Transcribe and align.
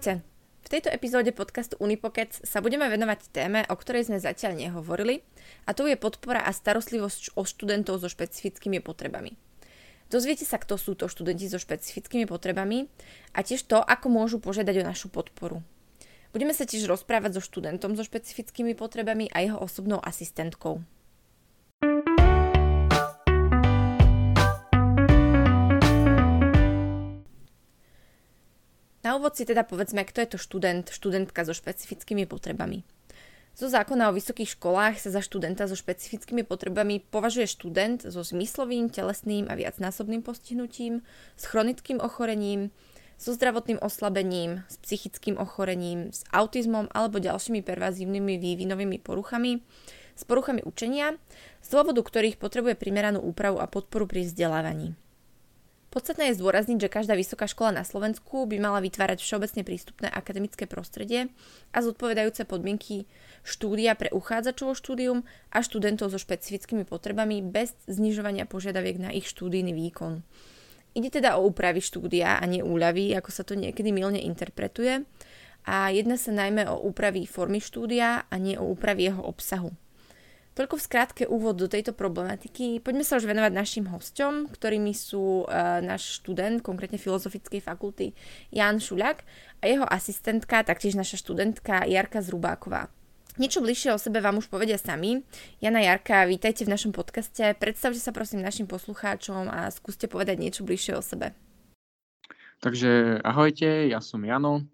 Ahojte. 0.00 0.24
V 0.64 0.68
tejto 0.72 0.88
epizóde 0.88 1.28
podcastu 1.28 1.76
Unipokec 1.76 2.32
sa 2.32 2.64
budeme 2.64 2.88
venovať 2.88 3.36
téme, 3.36 3.68
o 3.68 3.76
ktorej 3.76 4.08
sme 4.08 4.16
zatiaľ 4.16 4.56
nehovorili, 4.56 5.20
a 5.68 5.76
to 5.76 5.84
je 5.84 6.00
podpora 6.00 6.40
a 6.40 6.56
starostlivosť 6.56 7.36
o 7.36 7.44
študentov 7.44 8.00
so 8.00 8.08
špecifickými 8.08 8.80
potrebami. 8.80 9.36
Dozviete 10.08 10.48
sa, 10.48 10.56
kto 10.56 10.80
sú 10.80 10.96
to 10.96 11.04
študenti 11.04 11.52
so 11.52 11.60
špecifickými 11.60 12.24
potrebami 12.24 12.88
a 13.36 13.44
tiež 13.44 13.60
to, 13.68 13.76
ako 13.76 14.08
môžu 14.08 14.40
požiadať 14.40 14.80
o 14.80 14.88
našu 14.88 15.12
podporu. 15.12 15.60
Budeme 16.32 16.56
sa 16.56 16.64
tiež 16.64 16.88
rozprávať 16.88 17.36
so 17.36 17.44
študentom 17.44 17.92
so 17.92 18.00
špecifickými 18.00 18.72
potrebami 18.72 19.28
a 19.28 19.44
jeho 19.44 19.60
osobnou 19.60 20.00
asistentkou. 20.00 20.80
Na 29.00 29.16
úvod 29.16 29.32
si 29.32 29.48
teda 29.48 29.64
povedzme, 29.64 30.04
kto 30.04 30.20
je 30.20 30.28
to 30.36 30.38
študent, 30.38 30.92
študentka 30.92 31.44
so 31.48 31.56
špecifickými 31.56 32.28
potrebami. 32.28 32.84
Zo 33.56 33.66
zákona 33.68 34.08
o 34.08 34.16
vysokých 34.16 34.56
školách 34.56 35.00
sa 35.00 35.10
za 35.10 35.20
študenta 35.20 35.66
so 35.66 35.76
špecifickými 35.76 36.46
potrebami 36.46 37.02
považuje 37.02 37.50
študent 37.50 38.04
so 38.06 38.22
zmyslovým, 38.22 38.92
telesným 38.92 39.50
a 39.50 39.58
viacnásobným 39.58 40.22
postihnutím, 40.22 41.02
s 41.36 41.44
chronickým 41.48 41.98
ochorením, 42.00 42.70
so 43.20 43.36
zdravotným 43.36 43.76
oslabením, 43.84 44.64
s 44.64 44.80
psychickým 44.80 45.36
ochorením, 45.36 46.08
s 46.08 46.24
autizmom 46.32 46.88
alebo 46.88 47.20
ďalšími 47.20 47.60
pervazívnymi 47.60 48.40
vývinovými 48.40 48.96
poruchami, 48.96 49.60
s 50.16 50.22
poruchami 50.24 50.64
učenia, 50.64 51.20
z 51.60 51.68
dôvodu 51.68 52.00
ktorých 52.00 52.40
potrebuje 52.40 52.80
primeranú 52.80 53.20
úpravu 53.20 53.60
a 53.60 53.68
podporu 53.68 54.08
pri 54.08 54.24
vzdelávaní. 54.24 54.96
Podstatné 55.90 56.30
je 56.30 56.38
zdôrazniť, 56.38 56.86
že 56.86 56.94
každá 56.94 57.18
vysoká 57.18 57.50
škola 57.50 57.82
na 57.82 57.82
Slovensku 57.82 58.46
by 58.46 58.62
mala 58.62 58.78
vytvárať 58.78 59.26
všeobecne 59.26 59.66
prístupné 59.66 60.06
akademické 60.06 60.70
prostredie 60.70 61.34
a 61.74 61.82
zodpovedajúce 61.82 62.46
podmienky 62.46 63.10
štúdia 63.42 63.98
pre 63.98 64.06
uchádzačov 64.14 64.66
o 64.70 64.78
štúdium 64.78 65.26
a 65.50 65.58
študentov 65.66 66.14
so 66.14 66.18
špecifickými 66.22 66.86
potrebami 66.86 67.42
bez 67.42 67.74
znižovania 67.90 68.46
požiadaviek 68.46 69.02
na 69.02 69.10
ich 69.10 69.26
štúdijný 69.26 69.74
výkon. 69.74 70.22
Ide 70.94 71.10
teda 71.10 71.34
o 71.34 71.50
úpravy 71.50 71.82
štúdia 71.82 72.38
a 72.38 72.44
nie 72.46 72.62
úľavy, 72.62 73.10
ako 73.18 73.30
sa 73.34 73.42
to 73.42 73.58
niekedy 73.58 73.90
milne 73.90 74.22
interpretuje. 74.22 75.02
A 75.66 75.90
jedná 75.90 76.14
sa 76.14 76.30
najmä 76.30 76.70
o 76.70 76.86
úpravy 76.86 77.26
formy 77.26 77.58
štúdia 77.58 78.30
a 78.30 78.34
nie 78.38 78.54
o 78.54 78.62
úpravy 78.62 79.10
jeho 79.10 79.26
obsahu. 79.26 79.74
Toľko 80.50 80.82
v 80.82 80.86
skrátke 80.86 81.22
úvod 81.30 81.62
do 81.62 81.70
tejto 81.70 81.94
problematiky. 81.94 82.82
Poďme 82.82 83.06
sa 83.06 83.22
už 83.22 83.30
venovať 83.30 83.54
našim 83.54 83.86
hosťom, 83.86 84.50
ktorými 84.50 84.90
sú 84.90 85.46
uh, 85.46 85.78
náš 85.78 86.18
študent, 86.18 86.58
konkrétne 86.58 86.98
Filozofickej 86.98 87.62
fakulty 87.62 88.18
Jan 88.50 88.82
Šuľak 88.82 89.22
a 89.62 89.64
jeho 89.70 89.86
asistentka, 89.86 90.66
taktiež 90.66 90.98
naša 90.98 91.22
študentka 91.22 91.86
Jarka 91.86 92.18
Zrubáková. 92.18 92.90
Niečo 93.38 93.62
bližšie 93.62 93.94
o 93.94 94.02
sebe 94.02 94.18
vám 94.18 94.42
už 94.42 94.50
povedia 94.50 94.74
sami. 94.74 95.22
Jana 95.62 95.80
Jarka, 95.80 96.26
vítajte 96.26 96.66
v 96.66 96.74
našom 96.74 96.90
podcaste. 96.90 97.54
Predstavte 97.54 98.02
sa 98.02 98.10
prosím 98.10 98.42
našim 98.42 98.66
poslucháčom 98.66 99.46
a 99.46 99.70
skúste 99.70 100.10
povedať 100.10 100.42
niečo 100.42 100.66
bližšie 100.66 100.98
o 100.98 101.00
sebe. 101.00 101.32
Takže 102.60 103.22
ahojte, 103.24 103.88
ja 103.88 104.02
som 104.04 104.20
Jano, 104.26 104.66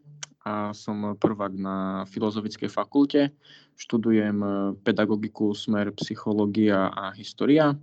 a 0.47 0.71
som 0.71 1.19
prvák 1.19 1.59
na 1.59 2.07
Filozofickej 2.07 2.71
fakulte. 2.71 3.35
Študujem 3.75 4.39
e, 4.39 4.51
pedagogiku, 4.79 5.51
smer 5.51 5.91
psychológia 5.99 6.87
a 6.87 7.11
história. 7.19 7.75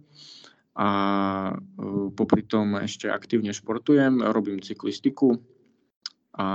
A 0.72 0.90
e, 1.52 1.56
popri 2.16 2.48
tom 2.48 2.80
ešte 2.80 3.12
aktívne 3.12 3.52
športujem, 3.52 4.24
robím 4.32 4.64
cyklistiku 4.64 5.44
a 6.34 6.48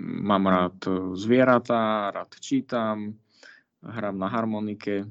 mám 0.00 0.44
rád 0.48 0.80
zvieratá, 1.14 2.10
rád 2.10 2.34
čítam, 2.40 3.14
hrám 3.84 4.16
na 4.18 4.26
harmonike 4.32 5.04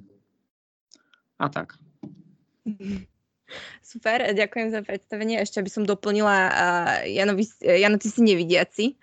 a 1.37 1.45
tak. 1.47 1.77
Super, 3.85 4.33
ďakujem 4.33 4.73
za 4.73 4.81
predstavenie. 4.81 5.37
Ešte 5.37 5.61
by 5.61 5.69
som 5.69 5.83
doplnila, 5.85 6.49
Jano, 7.05 7.37
Jano 7.61 8.01
ty 8.01 8.07
si 8.09 8.25
nevidiaci, 8.25 8.97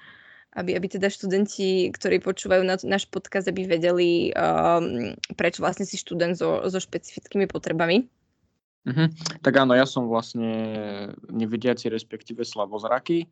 aby, 0.51 0.75
aby 0.75 0.87
teda 0.91 1.07
študenti, 1.07 1.95
ktorí 1.95 2.19
počúvajú 2.19 2.67
na, 2.67 2.75
náš 2.83 3.07
podcast, 3.07 3.47
aby 3.47 3.71
vedeli, 3.71 4.35
um, 4.35 5.15
prečo 5.39 5.63
vlastne 5.63 5.87
si 5.87 5.95
študent 5.95 6.35
so, 6.35 6.67
so 6.67 6.79
špecifickými 6.83 7.47
potrebami. 7.47 8.11
Uh-huh. 8.89 9.07
Tak 9.45 9.55
áno, 9.61 9.77
ja 9.79 9.87
som 9.87 10.11
vlastne 10.11 10.51
nevidiaci, 11.31 11.93
respektíve 11.93 12.43
slabozraky. 12.43 13.29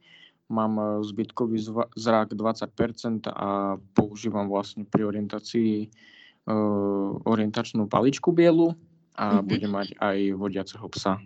Mám 0.48 0.72
e, 0.76 0.84
zbytkový 1.04 1.60
zrak 1.96 2.36
20% 2.36 3.28
a 3.32 3.76
používam 3.96 4.48
vlastne 4.48 4.84
pri 4.88 5.08
orientácii 5.08 5.88
uh, 6.48 7.10
orientačnú 7.24 7.84
paličku 7.88 8.32
bielu 8.32 8.72
a 9.16 9.40
uh-huh. 9.40 9.44
budem 9.44 9.72
mať 9.72 9.88
aj 10.00 10.16
vodiaceho 10.36 10.86
psa 10.92 11.20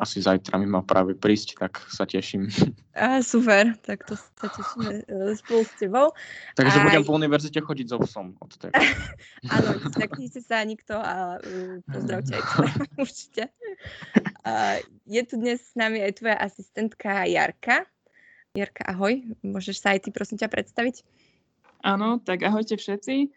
asi 0.00 0.24
zajtra 0.24 0.56
mi 0.56 0.64
má 0.64 0.80
práve 0.80 1.12
prísť, 1.12 1.60
tak 1.60 1.84
sa 1.92 2.08
teším. 2.08 2.48
A, 2.96 3.24
super, 3.24 3.76
tak 3.84 4.04
to 4.04 4.16
sa 4.16 4.48
tešíme 4.52 5.04
e, 5.08 5.32
spolu 5.36 5.64
s 5.64 5.72
tebou. 5.80 6.06
Takže 6.56 6.76
a... 6.76 6.84
budem 6.84 7.02
po 7.04 7.16
univerzite 7.16 7.60
chodiť 7.64 7.86
so 7.88 7.98
psom 8.04 8.36
od 8.40 8.52
teba. 8.56 8.76
Áno, 9.54 9.80
staknite 9.92 10.40
sa 10.44 10.60
nikto 10.64 10.96
a 11.00 11.40
uh, 11.40 11.80
pozdravte 11.88 12.36
aj 12.36 12.44
určite. 13.04 13.42
A, 14.44 14.80
je 15.08 15.22
tu 15.24 15.40
dnes 15.40 15.56
s 15.56 15.72
nami 15.72 16.04
aj 16.04 16.20
tvoja 16.20 16.36
asistentka 16.36 17.24
Jarka. 17.24 17.88
Jarka, 18.52 18.84
ahoj, 18.84 19.24
môžeš 19.40 19.80
sa 19.80 19.96
aj 19.96 20.04
ty 20.04 20.08
prosím 20.12 20.36
ťa 20.36 20.52
predstaviť? 20.52 21.00
Áno, 21.80 22.20
tak 22.20 22.44
ahojte 22.44 22.76
všetci. 22.76 23.32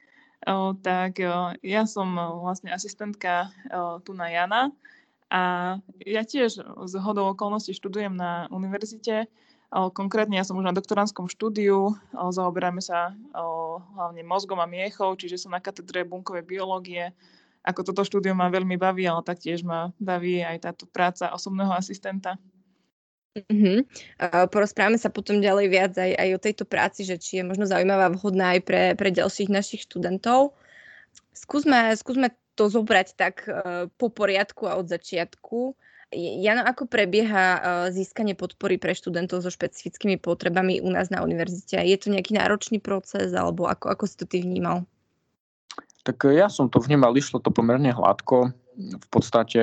O, 0.52 0.76
tak 0.76 1.16
o, 1.24 1.56
ja 1.64 1.88
som 1.88 2.12
vlastne 2.44 2.76
asistentka 2.76 3.48
o, 3.72 4.04
tu 4.04 4.12
na 4.12 4.28
Jana 4.28 4.76
a 5.30 5.42
ja 6.06 6.22
tiež 6.22 6.62
z 6.62 6.94
hodou 7.02 7.34
okolností 7.34 7.74
študujem 7.74 8.14
na 8.14 8.46
univerzite. 8.54 9.26
Konkrétne 9.74 10.38
ja 10.38 10.46
som 10.46 10.56
už 10.56 10.66
na 10.70 10.76
doktoránskom 10.78 11.28
štúdiu, 11.28 11.98
zaoberáme 12.14 12.80
sa 12.80 13.18
hlavne 13.98 14.22
mozgom 14.24 14.62
a 14.62 14.70
miechou, 14.70 15.18
čiže 15.18 15.42
som 15.42 15.52
na 15.52 15.60
katedre 15.60 16.06
bunkovej 16.06 16.46
biológie. 16.46 17.12
Ako 17.66 17.82
toto 17.82 18.06
štúdium 18.06 18.38
ma 18.38 18.54
veľmi 18.54 18.78
baví, 18.78 19.10
ale 19.10 19.26
taktiež 19.26 19.66
ma 19.66 19.90
baví 19.98 20.46
aj 20.46 20.70
táto 20.70 20.86
práca 20.86 21.34
osobného 21.34 21.74
asistenta. 21.74 22.38
Uh-huh. 23.36 23.84
porozprávame 24.48 24.96
sa 24.96 25.12
potom 25.12 25.44
ďalej 25.44 25.68
viac 25.68 25.92
aj, 26.00 26.08
aj 26.14 26.30
o 26.32 26.40
tejto 26.40 26.64
práci, 26.64 27.04
že 27.04 27.20
či 27.20 27.42
je 27.42 27.44
možno 27.44 27.68
zaujímavá, 27.68 28.08
vhodná 28.16 28.56
aj 28.56 28.62
pre, 28.64 28.84
pre 28.96 29.12
ďalších 29.12 29.52
našich 29.52 29.84
študentov. 29.84 30.56
Skúsme, 31.36 31.92
skúsme 32.00 32.32
to 32.56 32.72
zobrať 32.72 33.08
tak 33.20 33.46
uh, 33.46 33.88
po 34.00 34.08
poriadku 34.10 34.66
a 34.66 34.80
od 34.80 34.88
začiatku. 34.88 35.76
Jano, 36.16 36.64
ako 36.64 36.88
prebieha 36.88 37.46
uh, 37.56 37.62
získanie 37.92 38.38
podpory 38.38 38.80
pre 38.80 38.96
študentov 38.96 39.44
so 39.44 39.52
špecifickými 39.52 40.16
potrebami 40.16 40.80
u 40.80 40.88
nás 40.88 41.12
na 41.12 41.20
univerzite? 41.20 41.76
Je 41.84 41.98
to 42.00 42.14
nejaký 42.14 42.40
náročný 42.40 42.80
proces, 42.80 43.36
alebo 43.36 43.68
ako, 43.68 43.92
ako 43.92 44.04
si 44.08 44.16
to 44.16 44.26
ty 44.26 44.40
vnímal? 44.40 44.88
Tak 46.06 46.30
e, 46.30 46.38
ja 46.40 46.48
som 46.48 46.70
to 46.70 46.80
vnímal, 46.80 47.12
išlo 47.18 47.42
to 47.42 47.50
pomerne 47.50 47.90
hladko. 47.92 48.54
V 48.76 49.08
podstate 49.08 49.62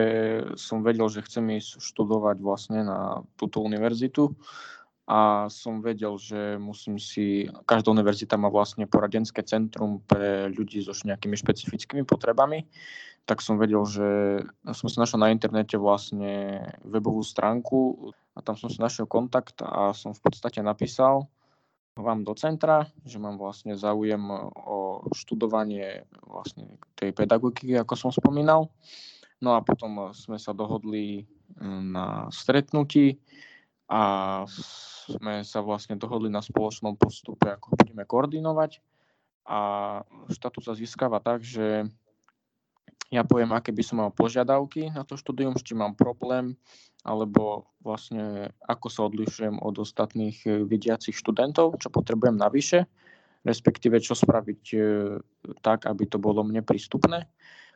som 0.57 0.83
vedel, 0.83 1.07
že 1.09 1.25
chcem 1.25 1.45
ísť 1.57 1.79
študovať 1.79 2.37
vlastne 2.43 2.81
na 2.85 3.23
túto 3.37 3.63
univerzitu 3.63 4.35
a 5.07 5.51
som 5.51 5.83
vedel, 5.83 6.15
že 6.15 6.55
musím 6.63 6.97
si, 6.97 7.51
každá 7.67 7.91
univerzita 7.91 8.39
má 8.39 8.47
vlastne 8.47 8.87
poradenské 8.87 9.43
centrum 9.43 9.99
pre 10.07 10.47
ľudí 10.55 10.79
so 10.79 10.95
nejakými 10.95 11.35
špecifickými 11.35 12.07
potrebami, 12.07 12.71
tak 13.27 13.43
som 13.43 13.59
vedel, 13.59 13.83
že 13.87 14.43
som 14.75 14.87
si 14.91 14.99
našiel 14.99 15.23
na 15.23 15.31
internete 15.31 15.79
vlastne 15.79 16.63
webovú 16.87 17.23
stránku 17.23 18.11
a 18.35 18.43
tam 18.43 18.59
som 18.59 18.71
si 18.71 18.83
našiel 18.83 19.07
kontakt 19.07 19.63
a 19.63 19.95
som 19.95 20.15
v 20.15 20.23
podstate 20.23 20.63
napísal 20.63 21.27
vám 21.99 22.25
do 22.25 22.33
centra, 22.33 22.89
že 23.05 23.21
mám 23.21 23.37
vlastne 23.37 23.77
záujem 23.77 24.23
o 24.67 25.07
študovanie 25.13 26.09
vlastne 26.25 26.81
tej 26.97 27.13
pedagogiky, 27.13 27.77
ako 27.77 27.95
som 27.95 28.11
spomínal. 28.11 28.73
No 29.43 29.59
a 29.59 29.61
potom 29.61 30.15
sme 30.15 30.39
sa 30.41 30.57
dohodli 30.57 31.27
na 31.61 32.33
stretnutí 32.33 33.21
a 33.93 34.03
sme 35.13 35.45
sa 35.45 35.61
vlastne 35.61 36.01
dohodli 36.01 36.33
na 36.33 36.41
spoločnom 36.41 36.97
postupe, 36.97 37.53
ako 37.53 37.77
budeme 37.77 38.09
koordinovať. 38.09 38.81
A 39.45 39.59
štatút 40.33 40.65
sa 40.65 40.73
získava 40.73 41.21
tak, 41.21 41.45
že 41.45 41.85
ja 43.13 43.29
poviem, 43.29 43.53
aké 43.53 43.77
by 43.77 43.85
som 43.85 44.01
mal 44.01 44.09
požiadavky 44.09 44.89
na 44.89 45.05
to 45.05 45.21
štúdium, 45.21 45.53
či 45.61 45.77
mám 45.77 45.93
problém, 45.93 46.57
alebo 47.05 47.69
vlastne 47.85 48.57
ako 48.65 48.89
sa 48.89 49.05
odlišujem 49.05 49.61
od 49.61 49.85
ostatných 49.85 50.39
eh, 50.49 50.65
vidiacich 50.65 51.13
študentov, 51.13 51.77
čo 51.77 51.93
potrebujem 51.93 52.41
navyše, 52.41 52.89
respektíve 53.45 54.01
čo 54.01 54.17
spraviť 54.17 54.63
eh, 54.73 54.83
tak, 55.61 55.85
aby 55.85 56.09
to 56.09 56.17
bolo 56.17 56.41
mne 56.41 56.65
prístupné 56.65 57.29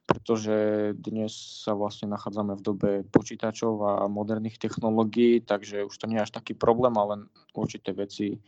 pretože 0.07 0.95
dnes 0.95 1.35
sa 1.67 1.75
vlastne 1.75 2.07
nachádzame 2.15 2.55
v 2.55 2.63
dobe 2.63 2.91
počítačov 3.11 3.75
a 3.83 3.93
moderných 4.07 4.63
technológií, 4.63 5.43
takže 5.43 5.83
už 5.83 5.95
to 5.99 6.07
nie 6.07 6.23
je 6.23 6.25
až 6.25 6.33
taký 6.33 6.55
problém, 6.55 6.95
ale 6.95 7.27
určité 7.53 7.91
veci 7.91 8.39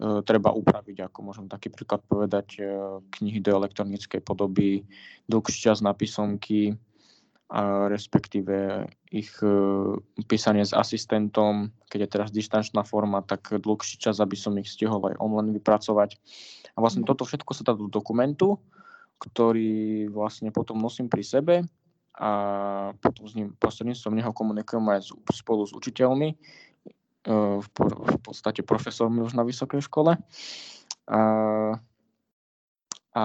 treba 0.00 0.54
upraviť, 0.54 1.10
ako 1.10 1.18
môžem 1.20 1.46
taký 1.50 1.68
príklad 1.68 2.00
povedať, 2.06 2.62
knihy 3.20 3.42
do 3.42 3.52
elektronickej 3.52 4.24
podoby, 4.24 4.86
dlhší 5.28 5.58
čas 5.68 5.84
na 5.84 5.92
písomky, 5.92 6.78
a 7.50 7.90
respektíve 7.90 8.86
ich 9.10 9.34
písanie 10.30 10.62
s 10.62 10.70
asistentom, 10.70 11.74
keď 11.90 11.98
je 12.06 12.12
teraz 12.14 12.28
distančná 12.30 12.86
forma, 12.86 13.26
tak 13.26 13.50
dlhší 13.58 13.98
čas, 13.98 14.22
aby 14.22 14.38
som 14.38 14.54
ich 14.54 14.70
stihol 14.70 15.02
aj 15.02 15.18
online 15.18 15.58
vypracovať. 15.58 16.14
A 16.72 16.78
vlastne 16.78 17.02
mm. 17.02 17.10
toto 17.10 17.26
všetko 17.26 17.50
sa 17.50 17.66
dá 17.66 17.74
do 17.74 17.90
dokumentu, 17.90 18.62
ktorý 19.20 20.08
vlastne 20.08 20.48
potom 20.48 20.80
nosím 20.80 21.12
pri 21.12 21.20
sebe 21.20 21.54
a 22.16 22.30
potom 23.00 23.28
s 23.28 23.36
ním 23.36 23.52
prostredníctvom 23.56 24.16
neho 24.16 24.32
komunikujem 24.32 24.84
aj 24.92 25.12
spolu 25.32 25.68
s 25.68 25.72
učiteľmi, 25.76 26.36
v, 27.28 27.66
v 27.66 28.18
podstate 28.24 28.64
profesormi 28.64 29.20
už 29.20 29.36
na 29.36 29.44
vysokej 29.44 29.84
škole. 29.84 30.16
A, 31.10 31.20
a 33.12 33.24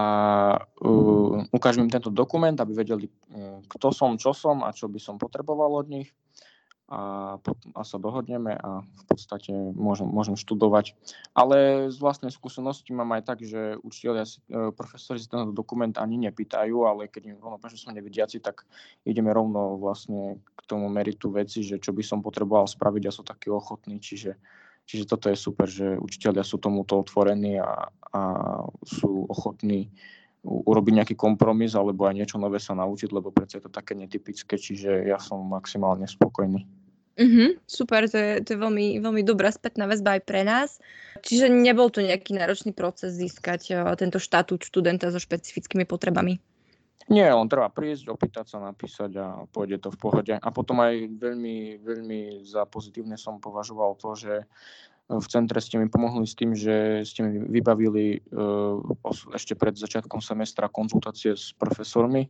uh, 0.83 1.45
ukážem 1.53 1.87
im 1.87 1.93
tento 1.93 2.11
dokument, 2.11 2.57
aby 2.57 2.73
vedeli, 2.75 3.07
kto 3.71 3.87
som, 3.95 4.19
čo 4.19 4.35
som 4.35 4.65
a 4.65 4.75
čo 4.75 4.91
by 4.91 4.99
som 4.99 5.15
potreboval 5.15 5.85
od 5.85 5.87
nich 5.87 6.09
a, 6.85 7.35
a 7.73 7.81
sa 7.81 7.97
dohodneme 7.97 8.53
a 8.53 8.85
v 8.85 9.03
podstate 9.09 9.49
môžem, 9.73 10.05
môžem 10.05 10.37
študovať. 10.37 10.93
Ale 11.33 11.89
z 11.89 11.97
vlastnej 11.97 12.29
skúsenosti 12.29 12.93
mám 12.93 13.09
aj 13.17 13.23
tak, 13.25 13.39
že 13.41 13.81
učiteľia, 13.81 14.25
e, 14.25 14.69
profesori 14.69 15.17
si 15.17 15.25
ten 15.25 15.49
dokument 15.49 15.97
ani 15.97 16.21
nepýtajú, 16.29 16.85
ale 16.85 17.09
keď 17.09 17.33
im 17.33 17.41
rovno 17.41 17.57
že 17.65 17.81
som 17.81 17.97
nevidiaci, 17.97 18.37
tak 18.37 18.69
ideme 19.01 19.33
rovno 19.33 19.81
vlastne 19.81 20.37
k 20.53 20.61
tomu 20.69 20.85
meritu 20.93 21.33
veci, 21.33 21.65
že 21.65 21.81
čo 21.81 21.89
by 21.89 22.05
som 22.05 22.21
potreboval 22.21 22.69
spraviť 22.69 23.03
a 23.09 23.15
sú 23.15 23.25
takí 23.25 23.49
ochotní, 23.49 23.97
čiže 23.97 24.37
Čiže 24.85 25.09
toto 25.09 25.33
je 25.33 25.37
super, 25.37 25.65
že 25.65 25.97
učiteľia 25.97 26.45
sú 26.45 26.61
tomuto 26.61 27.01
otvorení 27.01 27.57
a, 27.57 27.89
a 27.89 28.21
sú 28.85 29.25
ochotní 29.25 29.89
urobiť 30.45 30.93
nejaký 31.01 31.15
kompromis 31.17 31.73
alebo 31.73 32.05
aj 32.05 32.15
niečo 32.21 32.37
nové 32.37 32.61
sa 32.61 32.77
naučiť, 32.77 33.09
lebo 33.09 33.33
predsa 33.33 33.57
je 33.57 33.65
to 33.65 33.71
také 33.73 33.97
netypické, 33.97 34.55
čiže 34.55 35.09
ja 35.09 35.17
som 35.17 35.41
maximálne 35.41 36.05
spokojný. 36.05 36.63
Mm-hmm, 37.15 37.63
super, 37.63 38.11
to 38.11 38.17
je, 38.19 38.31
to 38.43 38.49
je 38.53 38.59
veľmi, 38.59 38.99
veľmi 38.99 39.23
dobrá 39.23 39.47
spätná 39.47 39.87
väzba 39.87 40.19
aj 40.19 40.21
pre 40.27 40.43
nás. 40.43 40.83
Čiže 41.23 41.47
nebol 41.47 41.87
to 41.87 42.03
nejaký 42.03 42.35
náročný 42.35 42.75
proces 42.75 43.15
získať 43.15 43.71
uh, 43.71 43.95
tento 43.95 44.19
štatút 44.19 44.67
študenta 44.67 45.07
so 45.15 45.19
špecifickými 45.23 45.87
potrebami? 45.87 46.43
Nie, 47.05 47.31
on 47.31 47.45
treba 47.45 47.69
prísť, 47.69 48.09
opýtať 48.09 48.45
sa, 48.51 48.57
napísať 48.59 49.11
a 49.15 49.27
pôjde 49.47 49.77
to 49.77 49.93
v 49.93 50.01
pohode. 50.01 50.33
A 50.35 50.47
potom 50.49 50.81
aj 50.81 51.05
veľmi, 51.21 51.79
veľmi 51.85 52.41
za 52.43 52.65
pozitívne 52.65 53.15
som 53.15 53.37
považoval 53.37 53.95
to, 53.95 54.17
že 54.17 54.33
v 55.05 55.27
centre 55.29 55.61
ste 55.61 55.77
mi 55.77 55.85
pomohli 55.85 56.25
s 56.25 56.33
tým, 56.33 56.57
že 56.57 57.05
ste 57.05 57.21
mi 57.21 57.37
vybavili 57.37 58.25
uh, 58.33 58.81
ešte 59.37 59.53
pred 59.53 59.77
začiatkom 59.77 60.17
semestra 60.17 60.65
konzultácie 60.65 61.37
s 61.37 61.53
profesormi. 61.53 62.25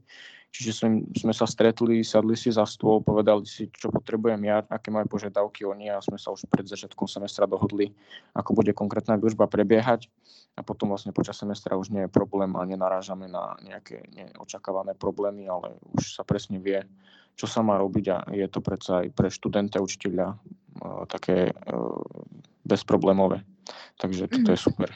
Čiže 0.55 0.71
sme, 1.11 1.33
sa 1.35 1.43
stretli, 1.43 1.99
sadli 1.99 2.39
si 2.39 2.47
za 2.47 2.63
stôl, 2.63 3.03
povedali 3.03 3.43
si, 3.43 3.67
čo 3.75 3.91
potrebujem 3.91 4.39
ja, 4.47 4.63
aké 4.71 4.87
majú 4.87 5.03
požiadavky 5.11 5.67
oni 5.67 5.91
a 5.91 5.99
sme 5.99 6.15
sa 6.15 6.31
už 6.31 6.47
pred 6.47 6.63
začiatkom 6.63 7.11
semestra 7.11 7.43
dohodli, 7.43 7.91
ako 8.31 8.63
bude 8.63 8.71
konkrétna 8.71 9.19
výučba 9.19 9.51
prebiehať. 9.51 10.07
A 10.55 10.63
potom 10.63 10.95
vlastne 10.95 11.11
počas 11.11 11.35
semestra 11.35 11.75
už 11.75 11.91
nie 11.91 12.07
je 12.07 12.11
problém 12.11 12.55
a 12.55 12.63
nenarážame 12.63 13.27
na 13.27 13.59
nejaké 13.67 14.07
neočakávané 14.15 14.95
problémy, 14.95 15.43
ale 15.43 15.75
už 15.91 16.15
sa 16.15 16.23
presne 16.23 16.63
vie, 16.63 16.87
čo 17.35 17.51
sa 17.51 17.59
má 17.59 17.75
robiť 17.75 18.05
a 18.15 18.17
je 18.31 18.47
to 18.47 18.63
predsa 18.63 19.03
aj 19.03 19.11
pre 19.11 19.27
študenta, 19.27 19.83
učiteľa 19.83 20.39
uh, 20.39 21.03
také 21.11 21.51
uh, 21.51 21.99
bezproblémové. 22.65 23.45
Takže 23.97 24.27
toto 24.27 24.49
je 24.51 24.59
mhm. 24.59 24.65
super. 24.65 24.89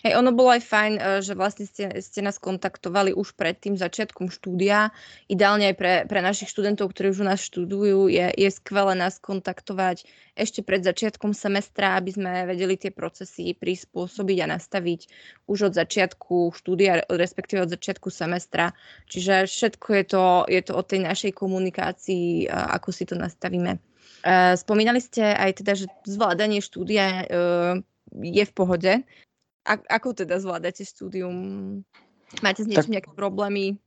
Hej, 0.00 0.16
ono 0.16 0.32
bolo 0.32 0.48
aj 0.56 0.64
fajn, 0.64 0.92
e, 0.96 1.00
že 1.20 1.36
vlastne 1.36 1.68
ste, 1.68 2.00
ste 2.00 2.24
nás 2.24 2.40
kontaktovali 2.40 3.12
už 3.12 3.36
pred 3.36 3.52
tým 3.60 3.76
začiatkom 3.76 4.32
štúdia. 4.32 4.96
Ideálne 5.28 5.68
aj 5.68 5.76
pre, 5.76 5.92
pre 6.08 6.24
našich 6.24 6.48
študentov, 6.48 6.96
ktorí 6.96 7.12
už 7.12 7.20
u 7.20 7.28
nás 7.28 7.44
študujú, 7.44 8.08
je, 8.08 8.32
je 8.32 8.48
skvelé 8.48 8.96
nás 8.96 9.20
kontaktovať 9.20 10.08
ešte 10.40 10.64
pred 10.64 10.80
začiatkom 10.80 11.36
semestra, 11.36 12.00
aby 12.00 12.16
sme 12.16 12.48
vedeli 12.48 12.80
tie 12.80 12.88
procesy 12.88 13.52
prispôsobiť 13.52 14.38
a 14.40 14.56
nastaviť 14.56 15.00
už 15.44 15.68
od 15.68 15.72
začiatku 15.76 16.56
štúdia, 16.56 17.04
respektíve 17.04 17.68
od 17.68 17.70
začiatku 17.76 18.08
semestra. 18.08 18.72
Čiže 19.04 19.44
všetko 19.44 19.88
je 20.00 20.04
to, 20.08 20.24
je 20.48 20.60
to 20.64 20.72
o 20.80 20.82
tej 20.82 21.04
našej 21.04 21.36
komunikácii, 21.36 22.48
ako 22.48 22.88
si 22.88 23.04
to 23.04 23.20
nastavíme. 23.20 23.89
Uh, 24.20 24.52
spomínali 24.52 25.00
ste 25.00 25.24
aj 25.24 25.64
teda, 25.64 25.72
že 25.72 25.86
zvládanie 26.04 26.60
štúdia 26.60 27.24
uh, 27.24 27.80
je 28.12 28.44
v 28.44 28.52
pohode. 28.52 28.92
A, 29.64 29.72
ako 29.88 30.12
teda 30.12 30.36
zvládate 30.40 30.84
štúdium? 30.84 31.36
Máte 32.44 32.64
s 32.64 32.68
niečím 32.68 33.00
nejaké 33.00 33.12
problémy? 33.16 33.80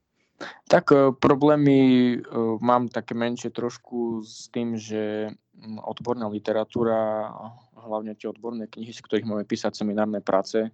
Tak 0.68 0.86
uh, 0.90 1.14
problémy 1.14 2.18
mám 2.60 2.90
také 2.90 3.14
menšie 3.14 3.54
trošku 3.54 4.26
s 4.26 4.50
tým, 4.50 4.74
že 4.74 5.30
mm, 5.30 5.86
odborná 5.86 6.26
literatúra, 6.26 7.30
hlavne 7.78 8.18
tie 8.18 8.34
odborné 8.34 8.66
knihy, 8.66 8.90
z 8.90 9.06
ktorých 9.06 9.30
máme 9.30 9.46
písať 9.46 9.78
seminárne 9.78 10.24
práce, 10.24 10.74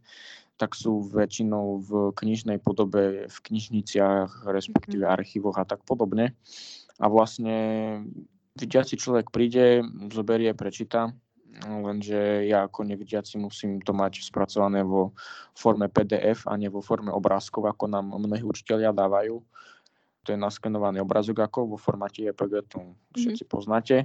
tak 0.59 0.75
sú 0.75 1.03
väčšinou 1.03 1.83
v 1.83 1.91
knižnej 2.15 2.59
podobe, 2.59 3.31
v 3.31 3.37
knižniciach, 3.47 4.47
respektíve 4.47 5.07
mm-hmm. 5.07 5.17
archívoch 5.19 5.55
a 5.55 5.67
tak 5.67 5.83
podobne. 5.87 6.35
A 6.99 7.07
vlastne 7.07 7.55
vidiaci 8.59 8.99
človek 8.99 9.31
príde, 9.31 9.79
zoberie, 10.11 10.51
prečíta, 10.51 11.15
lenže 11.65 12.45
ja 12.45 12.67
ako 12.67 12.85
nevidiaci 12.85 13.39
musím 13.39 13.79
to 13.81 13.91
mať 13.95 14.23
spracované 14.23 14.83
vo 14.85 15.15
forme 15.55 15.87
PDF 15.89 16.45
a 16.45 16.55
nie 16.59 16.67
vo 16.67 16.83
forme 16.83 17.09
obrázkov, 17.11 17.67
ako 17.67 17.89
nám 17.89 18.11
mnohí 18.15 18.43
učiteľia 18.43 18.91
dávajú. 18.91 19.41
To 20.23 20.27
je 20.29 20.37
naskenovaný 20.37 21.01
obrázok 21.01 21.41
ako 21.47 21.75
vo 21.75 21.77
formáte 21.79 22.27
EPG, 22.27 22.53
to 22.69 22.93
všetci 23.15 23.43
mm-hmm. 23.47 23.55
poznáte 23.55 23.95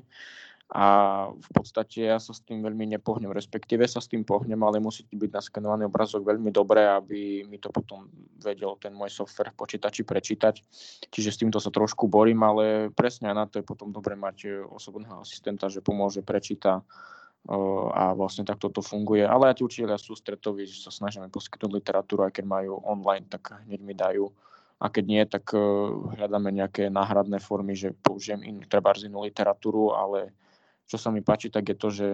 a 0.75 0.87
v 1.31 1.49
podstate 1.55 2.11
ja 2.11 2.19
sa 2.19 2.35
s 2.35 2.43
tým 2.43 2.59
veľmi 2.59 2.99
nepohnem, 2.99 3.31
respektíve 3.31 3.87
sa 3.87 4.03
s 4.03 4.11
tým 4.11 4.27
pohnem, 4.27 4.59
ale 4.59 4.83
musí 4.83 5.07
byť 5.07 5.31
naskenovaný 5.31 5.87
obrazok 5.87 6.27
veľmi 6.27 6.51
dobré, 6.51 6.91
aby 6.91 7.47
mi 7.47 7.63
to 7.63 7.71
potom 7.71 8.11
vedel 8.43 8.75
ten 8.83 8.91
môj 8.91 9.15
software 9.15 9.55
v 9.55 9.63
počítači 9.63 10.03
prečítať. 10.03 10.59
Čiže 11.15 11.31
s 11.31 11.39
týmto 11.39 11.63
sa 11.63 11.71
trošku 11.71 12.11
borím, 12.11 12.43
ale 12.43 12.91
presne 12.91 13.31
na 13.31 13.47
to 13.47 13.63
je 13.63 13.65
potom 13.65 13.95
dobre 13.95 14.19
mať 14.19 14.37
e, 14.51 14.67
osobného 14.67 15.23
asistenta, 15.23 15.71
že 15.71 15.79
pomôže, 15.79 16.27
prečíta 16.27 16.83
e, 16.83 17.55
a 17.95 18.11
vlastne 18.19 18.43
takto 18.43 18.67
to 18.67 18.83
funguje. 18.83 19.23
Ale 19.23 19.55
aj 19.55 19.63
tí 19.63 19.63
učiteľia 19.63 19.95
sú 19.95 20.19
stretoví, 20.19 20.67
že 20.67 20.83
sa 20.83 20.91
snažíme 20.91 21.31
poskytnúť 21.31 21.71
literatúru, 21.71 22.27
aj 22.27 22.35
keď 22.35 22.51
majú 22.51 22.83
online, 22.83 23.31
tak 23.31 23.63
hneď 23.63 23.79
mi 23.79 23.95
dajú 23.95 24.27
a 24.83 24.91
keď 24.91 25.05
nie, 25.07 25.23
tak 25.23 25.55
e, 25.55 25.63
hľadáme 26.19 26.51
nejaké 26.51 26.91
náhradné 26.91 27.39
formy, 27.39 27.79
že 27.79 27.95
použijem 27.95 28.43
inú, 28.43 28.67
treba 28.67 28.91
inú 28.99 29.23
literatúru, 29.23 29.95
ale 29.95 30.35
čo 30.85 31.01
sa 31.01 31.09
mi 31.09 31.25
páči, 31.25 31.49
tak 31.49 31.65
je 31.73 31.77
to, 31.77 31.89
že 31.89 32.07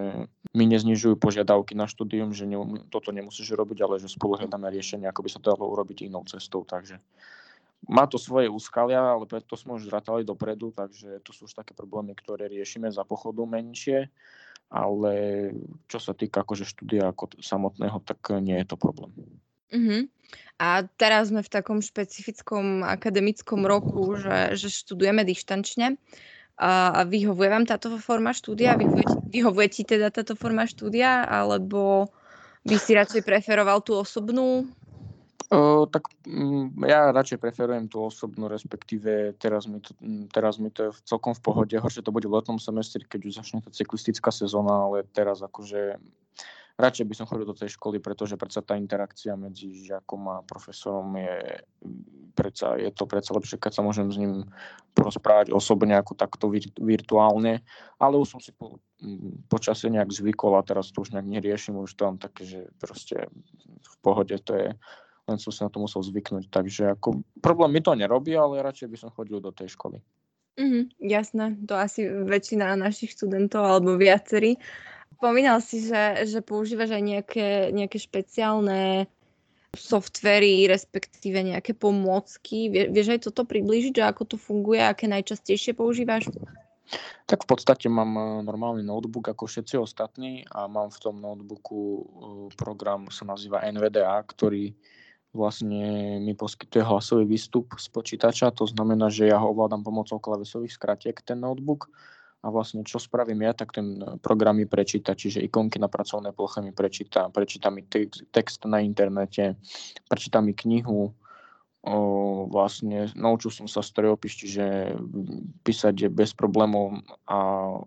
mi 0.54 0.64
neznižujú 0.70 1.18
požiadavky 1.18 1.74
na 1.74 1.90
štúdium, 1.90 2.30
že 2.30 2.46
ne, 2.46 2.86
toto 2.86 3.10
nemusíš 3.10 3.50
robiť, 3.58 3.78
ale 3.82 3.98
že 3.98 4.06
spolu 4.06 4.38
hľadáme 4.38 4.70
riešenie, 4.70 5.10
ako 5.10 5.26
by 5.26 5.30
sa 5.30 5.38
to 5.42 5.50
dalo 5.50 5.74
urobiť 5.74 6.06
inou 6.06 6.22
cestou. 6.22 6.62
Takže 6.62 7.02
má 7.90 8.06
to 8.06 8.20
svoje 8.20 8.46
úskalia, 8.46 9.00
ale 9.00 9.26
preto 9.26 9.58
sme 9.58 9.74
už 9.74 9.90
zratali 9.90 10.22
dopredu, 10.22 10.70
takže 10.70 11.18
to 11.26 11.34
sú 11.34 11.50
už 11.50 11.58
také 11.58 11.74
problémy, 11.74 12.14
ktoré 12.14 12.46
riešime 12.46 12.92
za 12.92 13.02
pochodu 13.02 13.42
menšie, 13.42 14.06
ale 14.70 15.12
čo 15.90 15.98
sa 15.98 16.14
týka 16.14 16.46
akože 16.46 16.62
štúdia 16.62 17.10
ako 17.10 17.42
samotného, 17.42 17.98
tak 18.06 18.22
nie 18.38 18.54
je 18.62 18.66
to 18.70 18.76
problém. 18.78 19.10
Uh-huh. 19.70 20.06
A 20.60 20.86
teraz 21.00 21.32
sme 21.32 21.42
v 21.42 21.50
takom 21.50 21.80
špecifickom 21.80 22.84
akademickom 22.84 23.64
roku, 23.66 24.14
že, 24.14 24.54
že 24.54 24.68
študujeme 24.70 25.24
dištančne. 25.26 25.96
A 26.60 27.08
vyhovuje 27.08 27.48
vám 27.48 27.64
táto 27.64 27.96
forma 27.96 28.36
štúdia? 28.36 28.76
Vyhovuje, 28.76 29.08
vyhovuje 29.32 29.68
ti 29.72 29.82
teda 29.88 30.12
táto 30.12 30.36
forma 30.36 30.68
štúdia? 30.68 31.24
Alebo 31.24 32.12
by 32.68 32.76
si 32.76 32.92
radšej 32.92 33.24
preferoval 33.24 33.80
tú 33.80 33.96
osobnú? 33.96 34.68
O, 35.50 35.88
tak 35.90 36.06
m, 36.28 36.70
mm, 36.70 36.86
ja 36.86 37.10
radšej 37.10 37.42
preferujem 37.42 37.90
tú 37.90 38.06
osobnú, 38.06 38.46
respektíve 38.46 39.34
teraz 39.34 39.66
mi, 39.66 39.82
to, 39.82 39.96
mm, 39.98 40.30
teraz 40.30 40.62
mi 40.62 40.70
to 40.70 40.86
je 40.86 40.90
celkom 41.02 41.34
v 41.34 41.42
pohode. 41.42 41.74
Horšie 41.74 42.06
to 42.06 42.14
bude 42.14 42.28
v 42.28 42.38
letnom 42.38 42.62
semestri, 42.62 43.02
keď 43.02 43.20
už 43.26 43.34
začne 43.42 43.58
tá 43.64 43.72
cyklistická 43.74 44.30
sezóna, 44.30 44.86
ale 44.86 45.08
teraz 45.10 45.42
akože 45.42 45.98
radšej 46.80 47.06
by 47.06 47.14
som 47.14 47.28
chodil 47.28 47.46
do 47.46 47.56
tej 47.56 47.76
školy, 47.76 48.00
pretože 48.00 48.40
predsa 48.40 48.64
tá 48.64 48.74
interakcia 48.74 49.36
medzi 49.36 49.84
žiakom 49.86 50.22
a 50.32 50.36
profesorom 50.42 51.12
je 51.20 51.62
predsa, 52.32 52.80
je 52.80 52.90
to 52.90 53.04
predsa 53.04 53.36
lepšie, 53.36 53.60
keď 53.60 53.72
sa 53.78 53.82
môžem 53.84 54.08
s 54.08 54.16
ním 54.16 54.48
porozprávať 54.96 55.52
osobne 55.52 55.94
ako 55.94 56.16
takto 56.16 56.48
virtuálne, 56.80 57.60
ale 58.00 58.14
už 58.16 58.36
som 58.36 58.40
si 58.40 58.56
po, 58.56 58.80
počasie 59.52 59.92
nejak 59.92 60.10
zvykol 60.10 60.56
a 60.56 60.66
teraz 60.66 60.90
to 60.90 61.04
už 61.04 61.12
nejak 61.12 61.28
neriešim, 61.28 61.76
už 61.76 61.92
to 61.94 62.08
mám 62.08 62.18
také, 62.18 62.42
že 62.48 62.60
proste 62.80 63.28
v 63.80 63.94
pohode 64.00 64.34
to 64.40 64.52
je, 64.56 64.68
len 65.28 65.38
som 65.38 65.52
sa 65.52 65.68
na 65.68 65.70
to 65.70 65.78
musel 65.78 66.00
zvyknúť, 66.00 66.48
takže 66.48 66.96
ako 66.96 67.22
problém 67.44 67.76
mi 67.76 67.80
to 67.84 67.92
nerobí, 67.92 68.32
ale 68.32 68.64
radšej 68.64 68.88
by 68.88 68.96
som 68.96 69.14
chodil 69.14 69.38
do 69.38 69.52
tej 69.52 69.76
školy. 69.76 70.00
Mm, 70.60 70.92
jasné, 71.00 71.56
to 71.64 71.72
asi 71.72 72.04
väčšina 72.04 72.76
našich 72.76 73.16
študentov 73.16 73.64
alebo 73.64 73.96
viacerí. 73.96 74.60
Spomínal 75.20 75.60
si, 75.60 75.84
že, 75.84 76.24
že 76.24 76.40
používaš 76.40 76.96
aj 76.96 77.04
nejaké, 77.04 77.48
nejaké 77.76 78.00
špeciálne 78.00 79.04
softvery, 79.76 80.64
respektíve 80.64 81.44
nejaké 81.44 81.76
pomôcky. 81.76 82.72
Vie, 82.72 82.88
vieš 82.88 83.12
aj 83.12 83.20
toto 83.28 83.44
priblížiť, 83.44 84.00
že 84.00 84.04
ako 84.08 84.22
to 84.24 84.36
funguje, 84.40 84.80
aké 84.80 85.04
najčastejšie 85.12 85.76
používaš? 85.76 86.32
Tak 87.28 87.46
v 87.46 87.48
podstate 87.52 87.86
mám 87.86 88.16
e, 88.16 88.22
normálny 88.42 88.82
notebook 88.82 89.30
ako 89.30 89.46
všetci 89.46 89.78
ostatní 89.78 90.42
a 90.50 90.66
mám 90.66 90.90
v 90.90 90.98
tom 90.98 91.22
notebooku 91.22 91.78
e, 91.78 92.02
program, 92.56 93.06
sa 93.12 93.28
nazýva 93.28 93.62
NVDA, 93.68 94.24
ktorý 94.26 94.74
vlastne 95.30 96.18
mi 96.18 96.34
poskytuje 96.34 96.82
hlasový 96.82 97.28
výstup 97.28 97.78
z 97.78 97.86
počítača. 97.92 98.50
To 98.58 98.66
znamená, 98.66 99.06
že 99.06 99.30
ja 99.30 99.38
ho 99.38 99.54
ovládam 99.54 99.86
pomocou 99.86 100.18
klavesových 100.18 100.74
skratiek, 100.74 101.14
ten 101.22 101.38
notebook 101.38 101.86
a 102.40 102.46
vlastne 102.48 102.80
čo 102.80 102.96
spravím 102.96 103.44
ja, 103.44 103.52
tak 103.52 103.76
ten 103.76 104.00
program 104.24 104.56
mi 104.56 104.64
prečíta, 104.64 105.12
čiže 105.12 105.44
ikonky 105.44 105.76
na 105.76 105.92
pracovné 105.92 106.32
ploche 106.32 106.64
mi 106.64 106.72
prečíta, 106.72 107.28
prečíta 107.28 107.68
mi 107.68 107.84
text 108.32 108.64
na 108.64 108.80
internete, 108.80 109.60
prečíta 110.08 110.40
mi 110.40 110.56
knihu, 110.56 111.12
o, 111.84 111.96
vlastne 112.48 113.12
naučil 113.12 113.52
som 113.52 113.68
sa 113.68 113.84
strojopis, 113.84 114.40
čiže 114.40 114.96
písať 115.68 115.94
je 115.96 116.08
bez 116.08 116.32
problémov 116.32 117.04
a 117.28 117.38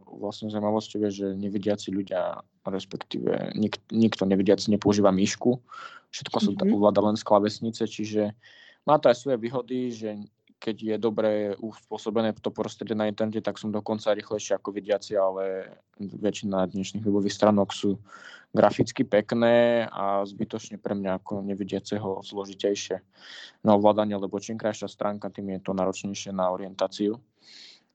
vlastne 0.06 0.54
zaujímavosť 0.54 1.02
je, 1.02 1.10
že 1.10 1.28
nevidiaci 1.34 1.90
ľudia, 1.90 2.46
respektíve 2.70 3.58
nik, 3.58 3.82
nikto 3.90 4.30
nevidiaci 4.30 4.70
nepoužíva 4.70 5.10
myšku, 5.10 5.58
všetko 6.14 6.38
mm-hmm. 6.38 6.62
sa 6.62 6.74
ovláda 6.78 7.02
len 7.02 7.18
z 7.18 7.26
klavesnice, 7.26 7.90
čiže 7.90 8.38
má 8.86 9.02
to 9.02 9.10
aj 9.10 9.18
svoje 9.18 9.38
výhody, 9.42 9.90
že 9.90 10.14
keď 10.64 10.78
je 10.80 10.96
dobre 10.96 11.32
uspôsobené 11.60 12.32
to 12.40 12.48
prostredie 12.48 12.96
na 12.96 13.12
internete, 13.12 13.44
tak 13.44 13.60
som 13.60 13.68
dokonca 13.68 14.16
rýchlejšie 14.16 14.56
ako 14.56 14.72
vidiaci, 14.72 15.20
ale 15.20 15.76
väčšina 16.00 16.72
dnešných 16.72 17.04
webových 17.04 17.36
stranok 17.36 17.76
sú 17.76 18.00
graficky 18.56 19.04
pekné 19.04 19.84
a 19.92 20.24
zbytočne 20.24 20.80
pre 20.80 20.96
mňa 20.96 21.20
ako 21.20 21.44
nevidiaceho 21.44 22.24
zložitejšie 22.24 23.04
na 23.68 23.76
ovládanie, 23.76 24.16
lebo 24.16 24.40
čím 24.40 24.56
krajšia 24.56 24.88
stránka, 24.88 25.28
tým 25.28 25.52
je 25.52 25.68
to 25.68 25.76
náročnejšie 25.76 26.32
na 26.32 26.48
orientáciu. 26.48 27.20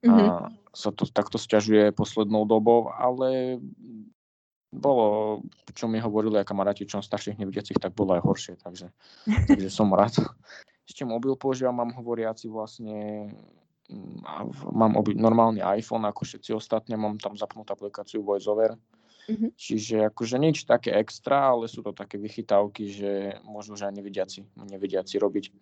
Mm-hmm. 0.04 0.28
A 0.28 0.52
sa 0.76 0.92
to 0.92 1.08
takto 1.08 1.40
stiažuje 1.40 1.96
poslednou 1.96 2.44
dobou, 2.44 2.92
ale 2.92 3.56
bolo, 4.68 5.40
čo 5.72 5.88
mi 5.88 5.96
hovorili 5.96 6.36
aj 6.36 6.46
kamaráti, 6.52 6.84
čo 6.84 7.00
starších 7.00 7.40
nevidiacich, 7.40 7.80
tak 7.80 7.96
bolo 7.96 8.12
aj 8.12 8.22
horšie, 8.22 8.54
takže, 8.60 8.92
takže 9.24 9.72
som 9.72 9.88
rád 9.88 10.20
ešte 10.88 11.04
mobil 11.04 11.36
používam, 11.36 11.76
mám 11.76 11.92
hovoriaci 11.92 12.48
vlastne 12.48 13.28
mm, 13.92 14.24
mám 14.72 14.96
obi, 14.96 15.12
normálny 15.12 15.60
iPhone, 15.60 16.08
ako 16.08 16.24
všetci 16.24 16.56
ostatní, 16.56 16.96
mám 16.96 17.20
tam 17.20 17.36
zapnutú 17.36 17.76
aplikáciu 17.76 18.24
VoiceOver. 18.24 18.72
Mm-hmm. 19.28 19.50
Čiže 19.60 19.96
akože 20.08 20.40
nič 20.40 20.64
také 20.64 20.96
extra, 20.96 21.52
ale 21.52 21.68
sú 21.68 21.84
to 21.84 21.92
také 21.92 22.16
vychytávky, 22.16 22.88
že 22.88 23.12
môžu 23.44 23.76
už 23.76 23.84
aj 23.84 23.92
nevidiaci, 23.92 24.40
nevidiaci 24.56 25.20
robiť. 25.20 25.52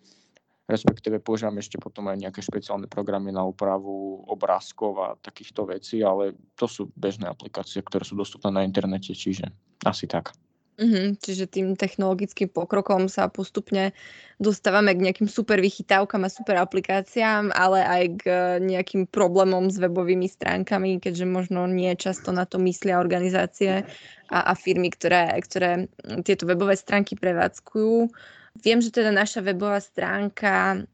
Respektíve 0.71 1.19
používam 1.19 1.59
ešte 1.59 1.79
potom 1.79 2.07
aj 2.11 2.23
nejaké 2.23 2.43
špeciálne 2.43 2.87
programy 2.87 3.35
na 3.35 3.43
úpravu 3.43 4.23
obrázkov 4.31 4.93
a 5.03 5.09
takýchto 5.19 5.67
vecí, 5.67 6.03
ale 6.03 6.39
to 6.55 6.71
sú 6.71 6.91
bežné 6.95 7.27
aplikácie, 7.27 7.83
ktoré 7.83 8.07
sú 8.07 8.15
dostupné 8.15 8.51
na 8.51 8.63
internete, 8.63 9.15
čiže 9.15 9.51
asi 9.83 10.07
tak. 10.07 10.35
Mhm, 10.77 11.17
čiže 11.25 11.49
tým 11.49 11.73
technologickým 11.73 12.53
pokrokom 12.53 13.09
sa 13.09 13.33
postupne 13.33 13.97
dostávame 14.37 14.93
k 14.93 15.09
nejakým 15.09 15.25
super 15.25 15.57
vychytávkam 15.57 16.29
a 16.29 16.29
super 16.29 16.61
aplikáciám, 16.61 17.49
ale 17.57 17.81
aj 17.81 18.03
k 18.21 18.25
e, 18.29 18.37
nejakým 18.61 19.09
problémom 19.09 19.73
s 19.73 19.81
webovými 19.81 20.29
stránkami, 20.29 21.01
keďže 21.01 21.25
možno 21.25 21.65
nie 21.65 21.97
často 21.97 22.29
na 22.29 22.45
to 22.45 22.61
myslia 22.61 23.01
organizácie 23.01 23.89
a, 24.29 24.39
a 24.43 24.53
firmy, 24.53 24.93
ktoré, 24.93 25.33
ktoré 25.41 25.89
tieto 26.29 26.45
webové 26.45 26.77
stránky 26.77 27.17
prevádzkujú. 27.17 28.13
Viem, 28.61 28.85
že 28.85 28.93
teda 28.93 29.09
naša 29.17 29.41
webová 29.41 29.81
stránka 29.81 30.85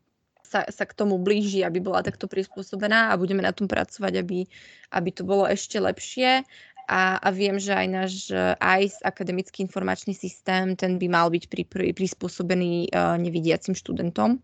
sa, 0.53 0.69
sa 0.69 0.85
k 0.85 0.93
tomu 0.93 1.17
blíži, 1.17 1.65
aby 1.65 1.81
bola 1.81 2.05
takto 2.05 2.29
prispôsobená 2.29 3.09
a 3.09 3.17
budeme 3.17 3.41
na 3.41 3.57
tom 3.57 3.65
pracovať, 3.65 4.21
aby, 4.21 4.45
aby 4.93 5.11
to 5.11 5.25
bolo 5.25 5.49
ešte 5.49 5.81
lepšie 5.81 6.45
a, 6.89 7.19
a 7.19 7.29
viem, 7.31 7.59
že 7.59 7.73
aj 7.73 7.87
náš 7.89 8.13
ICE, 8.59 8.99
akademický 9.03 9.63
informačný 9.63 10.15
systém, 10.15 10.77
ten 10.77 10.99
by 10.99 11.07
mal 11.09 11.27
byť 11.31 11.45
pri, 11.49 11.63
pri, 11.67 11.87
prispôsobený 11.95 12.91
uh, 12.91 13.17
nevidiacim 13.17 13.73
študentom. 13.73 14.43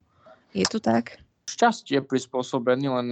Je 0.57 0.65
to 0.65 0.81
tak? 0.81 1.21
Šťastie 1.49 2.05
prispôsobený, 2.05 2.87
len 2.93 3.09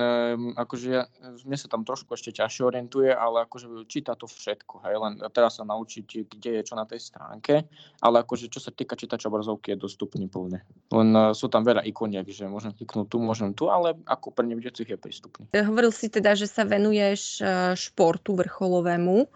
akože 0.55 0.87
ja, 0.87 1.09
mne 1.43 1.57
sa 1.57 1.73
tam 1.73 1.83
trošku 1.83 2.12
ešte 2.12 2.37
ťažšie 2.37 2.62
orientuje, 2.69 3.11
ale 3.11 3.49
akože 3.49 3.88
číta 3.88 4.12
to 4.12 4.28
všetko, 4.28 4.85
hej, 4.85 4.95
len 5.00 5.12
teraz 5.33 5.57
sa 5.57 5.64
naučiť, 5.64 6.28
kde 6.28 6.61
je 6.61 6.62
čo 6.62 6.76
na 6.76 6.85
tej 6.85 7.00
stránke, 7.00 7.64
ale 8.05 8.23
akože 8.23 8.52
čo 8.52 8.61
sa 8.61 8.71
týka 8.71 8.95
čítača 8.95 9.33
obrazovky 9.33 9.73
je 9.73 9.81
dostupný 9.81 10.28
plne. 10.28 10.61
Len 10.93 11.09
uh, 11.16 11.33
sú 11.33 11.49
tam 11.49 11.64
veľa 11.64 11.83
ikoniek, 11.88 12.28
že 12.28 12.45
môžem 12.47 12.76
kliknúť 12.76 13.07
tu, 13.09 13.16
môžem 13.19 13.50
tu, 13.57 13.73
ale 13.73 13.97
ako 14.05 14.31
pre 14.31 14.45
nevidiacich 14.45 14.93
je 14.93 14.99
prístupný. 15.00 15.45
Hovoril 15.57 15.90
si 15.90 16.12
teda, 16.12 16.37
že 16.37 16.47
sa 16.47 16.62
venuješ 16.66 17.40
e, 17.40 17.45
športu 17.75 18.37
vrcholovému 18.37 19.26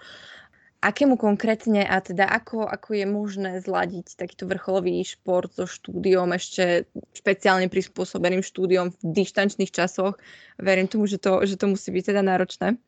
akému 0.80 1.20
konkrétne 1.20 1.84
a 1.84 2.00
teda 2.00 2.24
ako, 2.24 2.64
ako 2.64 2.96
je 2.96 3.06
možné 3.06 3.52
zladiť 3.60 4.16
takýto 4.16 4.48
vrcholový 4.48 5.04
šport 5.04 5.52
so 5.52 5.68
štúdiom, 5.68 6.32
ešte 6.32 6.88
špeciálne 7.12 7.68
prispôsobeným 7.68 8.40
štúdiom 8.40 8.96
v 8.96 9.04
dištančných 9.04 9.70
časoch. 9.70 10.16
Verím 10.56 10.88
tomu, 10.88 11.04
že 11.04 11.20
to, 11.20 11.44
že 11.44 11.60
to 11.60 11.68
musí 11.68 11.92
byť 11.92 12.04
teda 12.16 12.22
náročné. 12.24 12.80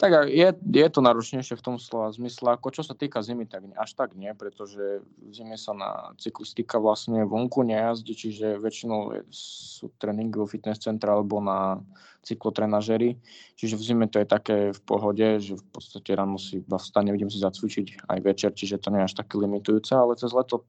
Tak 0.00 0.32
je, 0.32 0.48
je 0.56 0.88
to 0.88 1.04
náročnejšie 1.04 1.60
v 1.60 1.64
tom 1.64 1.76
slova 1.76 2.08
zmysle, 2.08 2.56
ako 2.56 2.72
čo 2.72 2.82
sa 2.82 2.96
týka 2.96 3.20
zimy, 3.20 3.44
tak 3.44 3.68
až 3.76 3.90
tak 3.92 4.16
nie, 4.16 4.32
pretože 4.32 5.04
v 5.04 5.30
zime 5.30 5.60
sa 5.60 5.76
na 5.76 6.16
cyklistika 6.16 6.80
vlastne 6.80 7.28
vonku 7.28 7.60
nejazdí, 7.62 8.16
čiže 8.16 8.56
väčšinou 8.64 9.28
sú 9.28 9.92
tréningy 10.00 10.40
vo 10.40 10.48
fitness 10.48 10.80
centra 10.80 11.12
alebo 11.12 11.44
na 11.44 11.84
cyklotrenažery, 12.24 13.20
čiže 13.60 13.76
v 13.76 13.82
zime 13.84 14.06
to 14.08 14.24
je 14.24 14.26
také 14.26 14.56
v 14.72 14.80
pohode, 14.88 15.36
že 15.36 15.60
v 15.60 15.64
podstate 15.68 16.16
ráno 16.16 16.40
si 16.40 16.64
vstane, 16.64 17.12
vidím 17.12 17.28
si 17.28 17.36
zacvičiť 17.36 18.08
aj 18.08 18.18
večer, 18.24 18.50
čiže 18.56 18.80
to 18.80 18.88
nie 18.88 19.04
je 19.04 19.08
až 19.12 19.14
také 19.20 19.36
limitujúce, 19.36 19.92
ale 19.92 20.16
cez 20.16 20.32
leto 20.32 20.64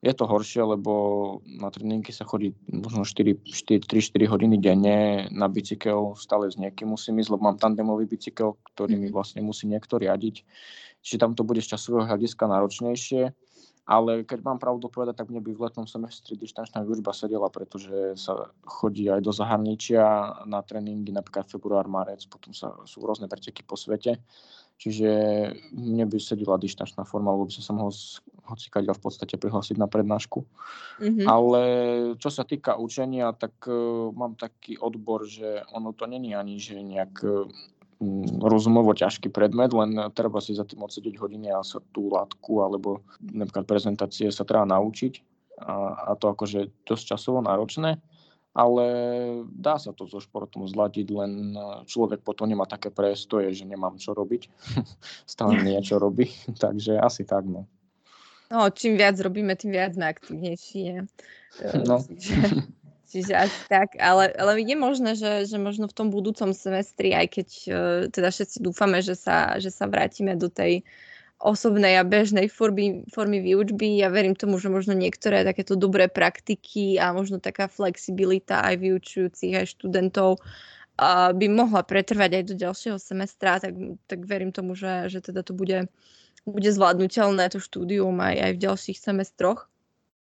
je 0.00 0.12
to 0.16 0.24
horšie, 0.24 0.64
lebo 0.64 0.92
na 1.44 1.68
tréningy 1.68 2.08
sa 2.08 2.24
chodí 2.24 2.56
možno 2.72 3.04
3-4 3.04 3.84
hodiny 4.24 4.56
denne 4.56 5.28
na 5.28 5.44
bicykel, 5.44 6.16
stále 6.16 6.48
s 6.48 6.56
niekým 6.56 6.96
musím 6.96 7.20
ísť, 7.20 7.36
lebo 7.36 7.44
mám 7.44 7.60
tandemový 7.60 8.08
bicykel, 8.08 8.56
ktorý 8.72 8.96
mi 8.96 9.12
mhm. 9.12 9.14
vlastne 9.14 9.44
musí 9.44 9.68
niekto 9.68 10.00
riadiť. 10.00 10.40
Čiže 11.04 11.20
tam 11.20 11.32
to 11.36 11.44
bude 11.44 11.60
z 11.60 11.76
časového 11.76 12.08
hľadiska 12.08 12.44
náročnejšie. 12.48 13.32
Ale 13.90 14.22
keď 14.22 14.46
mám 14.46 14.62
pravdu 14.62 14.86
povedať, 14.86 15.18
tak 15.18 15.34
mne 15.34 15.42
by 15.42 15.50
v 15.50 15.62
letnom 15.66 15.82
semestri 15.82 16.38
dištančná 16.38 16.86
výučba 16.86 17.10
sedela, 17.10 17.50
pretože 17.50 18.14
sa 18.14 18.54
chodí 18.62 19.10
aj 19.10 19.18
do 19.18 19.34
zahraničia 19.34 20.04
na 20.46 20.62
tréningy, 20.62 21.10
napríklad 21.10 21.50
február, 21.50 21.90
marec, 21.90 22.22
potom 22.30 22.54
sa, 22.54 22.76
sú 22.86 23.02
rôzne 23.02 23.26
preteky 23.26 23.66
po 23.66 23.74
svete. 23.74 24.22
Čiže 24.80 25.10
mne 25.76 26.08
by 26.08 26.16
sedela 26.16 26.56
dištančná 26.56 27.04
forma, 27.04 27.36
lebo 27.36 27.44
by 27.44 27.52
som 27.52 27.64
sa 27.68 27.72
mohol 27.76 27.92
hocikať 28.48 28.88
v 28.88 29.02
podstate 29.04 29.36
prihlásiť 29.36 29.76
na 29.76 29.84
prednášku. 29.84 30.40
Mm-hmm. 30.40 31.26
Ale 31.28 31.62
čo 32.16 32.32
sa 32.32 32.48
týka 32.48 32.80
učenia, 32.80 33.36
tak 33.36 33.52
uh, 33.68 34.08
mám 34.16 34.40
taký 34.40 34.80
odbor, 34.80 35.28
že 35.28 35.60
ono 35.76 35.92
to 35.92 36.08
není 36.08 36.32
ani 36.32 36.56
že 36.56 36.80
nejak 36.80 37.12
uh, 37.20 37.44
rozumovo 38.40 38.96
ťažký 38.96 39.28
predmet, 39.28 39.76
len 39.76 39.92
treba 40.16 40.40
si 40.40 40.56
za 40.56 40.64
tým 40.64 40.80
odsedieť 40.80 41.20
hodiny 41.20 41.52
a 41.52 41.60
sa 41.60 41.84
tú 41.92 42.08
látku 42.08 42.64
alebo 42.64 43.04
napríklad 43.20 43.68
prezentácie 43.68 44.32
sa 44.32 44.48
treba 44.48 44.64
naučiť 44.64 45.20
a, 45.60 46.08
a 46.08 46.12
to 46.16 46.32
akože 46.32 46.88
dosť 46.88 47.04
časovo 47.04 47.44
náročné, 47.44 48.00
ale 48.60 48.84
dá 49.48 49.80
sa 49.80 49.96
to 49.96 50.04
so 50.04 50.20
športom 50.20 50.68
zladiť, 50.68 51.08
len 51.08 51.56
človek 51.88 52.20
potom 52.20 52.44
nemá 52.44 52.68
také 52.68 52.92
prestoje, 52.92 53.56
že 53.56 53.64
nemám 53.64 53.96
čo 53.96 54.12
robiť, 54.12 54.52
stále 55.32 55.56
niečo 55.64 55.96
robí, 55.96 56.28
takže 56.64 57.00
asi 57.00 57.24
tak 57.24 57.48
no. 57.48 57.64
No, 58.50 58.66
čím 58.68 58.98
viac 58.98 59.14
robíme, 59.22 59.54
tým 59.54 59.70
viac 59.70 59.94
sme 59.94 60.10
aktívnejší. 60.10 61.06
No. 61.86 62.02
Čiže 63.06 63.34
asi 63.34 63.60
tak, 63.70 63.94
ale, 63.98 64.34
ale 64.34 64.58
je 64.58 64.74
možné, 64.74 65.14
že, 65.14 65.46
že 65.46 65.54
možno 65.54 65.86
v 65.86 65.94
tom 65.94 66.10
budúcom 66.10 66.50
semestri, 66.50 67.14
aj 67.14 67.26
keď 67.30 67.48
uh, 67.70 67.74
teda 68.10 68.30
všetci 68.30 68.58
dúfame, 68.58 69.02
že 69.02 69.14
sa, 69.14 69.54
že 69.62 69.70
sa 69.70 69.86
vrátime 69.86 70.34
do 70.34 70.50
tej 70.50 70.82
osobnej 71.40 71.96
a 71.96 72.04
bežnej 72.04 72.52
formy, 72.52 73.08
formy 73.08 73.40
výučby. 73.40 73.96
Ja 73.96 74.12
verím 74.12 74.36
tomu, 74.36 74.60
že 74.60 74.68
možno 74.68 74.92
niektoré 74.92 75.40
takéto 75.40 75.72
dobré 75.72 76.06
praktiky 76.06 77.00
a 77.00 77.16
možno 77.16 77.40
taká 77.40 77.64
flexibilita 77.66 78.60
aj 78.60 78.76
vyučujúcich, 78.76 79.56
aj 79.56 79.66
študentov 79.72 80.36
uh, 80.36 81.32
by 81.32 81.46
mohla 81.48 81.80
pretrvať 81.80 82.30
aj 82.36 82.44
do 82.44 82.54
ďalšieho 82.60 82.98
semestra, 83.00 83.56
tak, 83.56 83.72
tak 84.04 84.20
verím 84.28 84.52
tomu, 84.52 84.76
že, 84.76 85.08
že 85.08 85.24
teda 85.24 85.40
to 85.40 85.56
bude, 85.56 85.88
bude 86.44 86.70
zvládnutelné 86.70 87.48
to 87.48 87.56
štúdium 87.56 88.20
aj, 88.20 88.36
aj 88.36 88.52
v 88.60 88.62
ďalších 88.68 88.98
semestroch. 89.00 89.64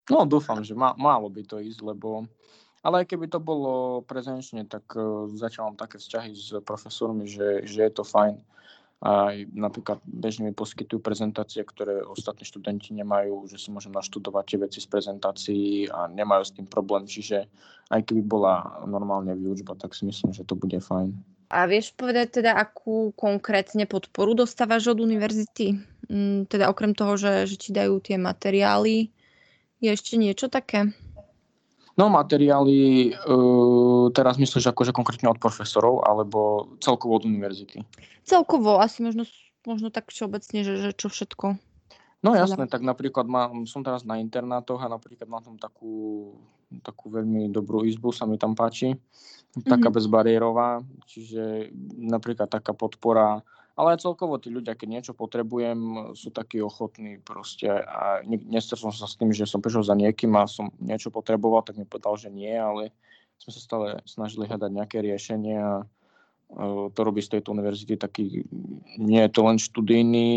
No 0.08 0.24
dúfam, 0.24 0.64
že 0.64 0.72
má, 0.72 0.96
málo 0.96 1.28
by 1.28 1.44
to 1.44 1.60
ísť, 1.60 1.84
lebo 1.84 2.26
ale 2.82 3.06
aj 3.06 3.14
keby 3.14 3.30
to 3.30 3.38
bolo 3.38 4.02
prezenčne, 4.10 4.66
tak 4.66 4.88
uh, 4.96 5.28
zatiaľ 5.36 5.76
mám 5.76 5.78
také 5.78 6.00
vzťahy 6.00 6.32
s 6.34 6.56
profesormi, 6.64 7.28
že, 7.28 7.68
že 7.68 7.86
je 7.86 7.92
to 7.94 8.08
fajn. 8.08 8.42
Aj 9.02 9.50
napríklad 9.58 9.98
bežne 10.06 10.46
mi 10.46 10.54
poskytujú 10.54 11.02
prezentácie, 11.02 11.66
ktoré 11.66 12.06
ostatní 12.06 12.46
študenti 12.46 12.94
nemajú, 12.94 13.50
že 13.50 13.58
si 13.58 13.74
môžem 13.74 13.90
naštudovať 13.90 14.44
tie 14.46 14.58
veci 14.62 14.78
z 14.78 14.88
prezentácií 14.88 15.90
a 15.90 16.06
nemajú 16.06 16.44
s 16.46 16.54
tým 16.54 16.70
problém, 16.70 17.10
čiže 17.10 17.50
aj 17.90 18.02
keby 18.06 18.22
bola 18.22 18.86
normálne 18.86 19.34
výučba, 19.34 19.74
tak 19.74 19.98
si 19.98 20.06
myslím, 20.06 20.38
že 20.38 20.46
to 20.46 20.54
bude 20.54 20.78
fajn. 20.78 21.18
A 21.52 21.68
vieš 21.68 21.98
povedať 21.98 22.40
teda, 22.40 22.56
akú 22.56 23.12
konkrétne 23.18 23.90
podporu 23.90 24.38
dostávaš 24.38 24.94
od 24.94 25.04
univerzity? 25.04 25.82
Mm, 26.08 26.48
teda 26.48 26.70
okrem 26.72 26.94
toho, 26.94 27.18
že, 27.18 27.50
že 27.50 27.58
ti 27.58 27.70
dajú 27.74 28.00
tie 28.00 28.22
materiály, 28.22 29.12
je 29.82 29.90
ešte 29.90 30.16
niečo 30.16 30.46
také? 30.48 30.94
No 32.00 32.08
materiály, 32.08 33.12
uh, 33.14 34.08
teraz 34.16 34.40
myslíš 34.40 34.72
akože 34.72 34.96
konkrétne 34.96 35.28
od 35.28 35.40
profesorov, 35.40 36.08
alebo 36.08 36.72
celkovo 36.80 37.20
od 37.20 37.28
univerzity? 37.28 37.84
Celkovo, 38.24 38.80
asi 38.80 39.04
možno, 39.04 39.28
možno 39.68 39.92
tak 39.92 40.08
všeobecne, 40.08 40.64
že, 40.64 40.74
že 40.80 40.90
čo 40.96 41.12
všetko. 41.12 41.60
No 42.22 42.38
jasné, 42.38 42.70
tak 42.70 42.86
napríklad 42.86 43.26
mám, 43.26 43.66
som 43.66 43.82
teraz 43.82 44.06
na 44.06 44.22
internátoch 44.22 44.78
a 44.78 44.94
napríklad 44.94 45.26
mám 45.26 45.42
tam 45.42 45.58
takú, 45.58 46.30
takú 46.86 47.10
veľmi 47.10 47.50
dobrú 47.50 47.82
izbu, 47.82 48.14
sa 48.14 48.30
mi 48.30 48.38
tam 48.38 48.54
páči. 48.54 48.94
Taká 49.66 49.90
mm-hmm. 49.90 49.98
bezbariérová, 49.98 50.86
čiže 51.10 51.74
napríklad 51.98 52.48
taká 52.48 52.78
podpora 52.78 53.42
ale 53.76 53.96
aj 53.96 54.04
celkovo 54.04 54.36
tí 54.36 54.52
ľudia, 54.52 54.76
keď 54.76 54.88
niečo 54.90 55.14
potrebujem, 55.16 56.12
sú 56.16 56.30
takí 56.30 56.60
ochotní 56.60 57.24
proste 57.24 57.72
a 57.72 58.20
nestretol 58.26 58.92
som 58.92 59.06
sa 59.06 59.08
s 59.08 59.16
tým, 59.16 59.32
že 59.32 59.48
som 59.48 59.64
prišiel 59.64 59.88
za 59.88 59.96
niekým 59.96 60.36
a 60.36 60.50
som 60.50 60.72
niečo 60.78 61.08
potreboval, 61.08 61.64
tak 61.64 61.80
mi 61.80 61.88
povedal, 61.88 62.20
že 62.20 62.30
nie, 62.30 62.52
ale 62.52 62.92
sme 63.40 63.52
sa 63.56 63.62
stále 63.64 63.88
snažili 64.06 64.46
hľadať 64.46 64.72
nejaké 64.72 64.98
riešenie 65.02 65.58
a 65.58 65.74
to 66.92 67.00
robí 67.00 67.24
z 67.24 67.40
tejto 67.40 67.56
univerzity 67.56 67.96
taký, 67.96 68.44
nie 69.00 69.22
je 69.24 69.32
to 69.32 69.42
len 69.48 69.56
študijný, 69.56 70.30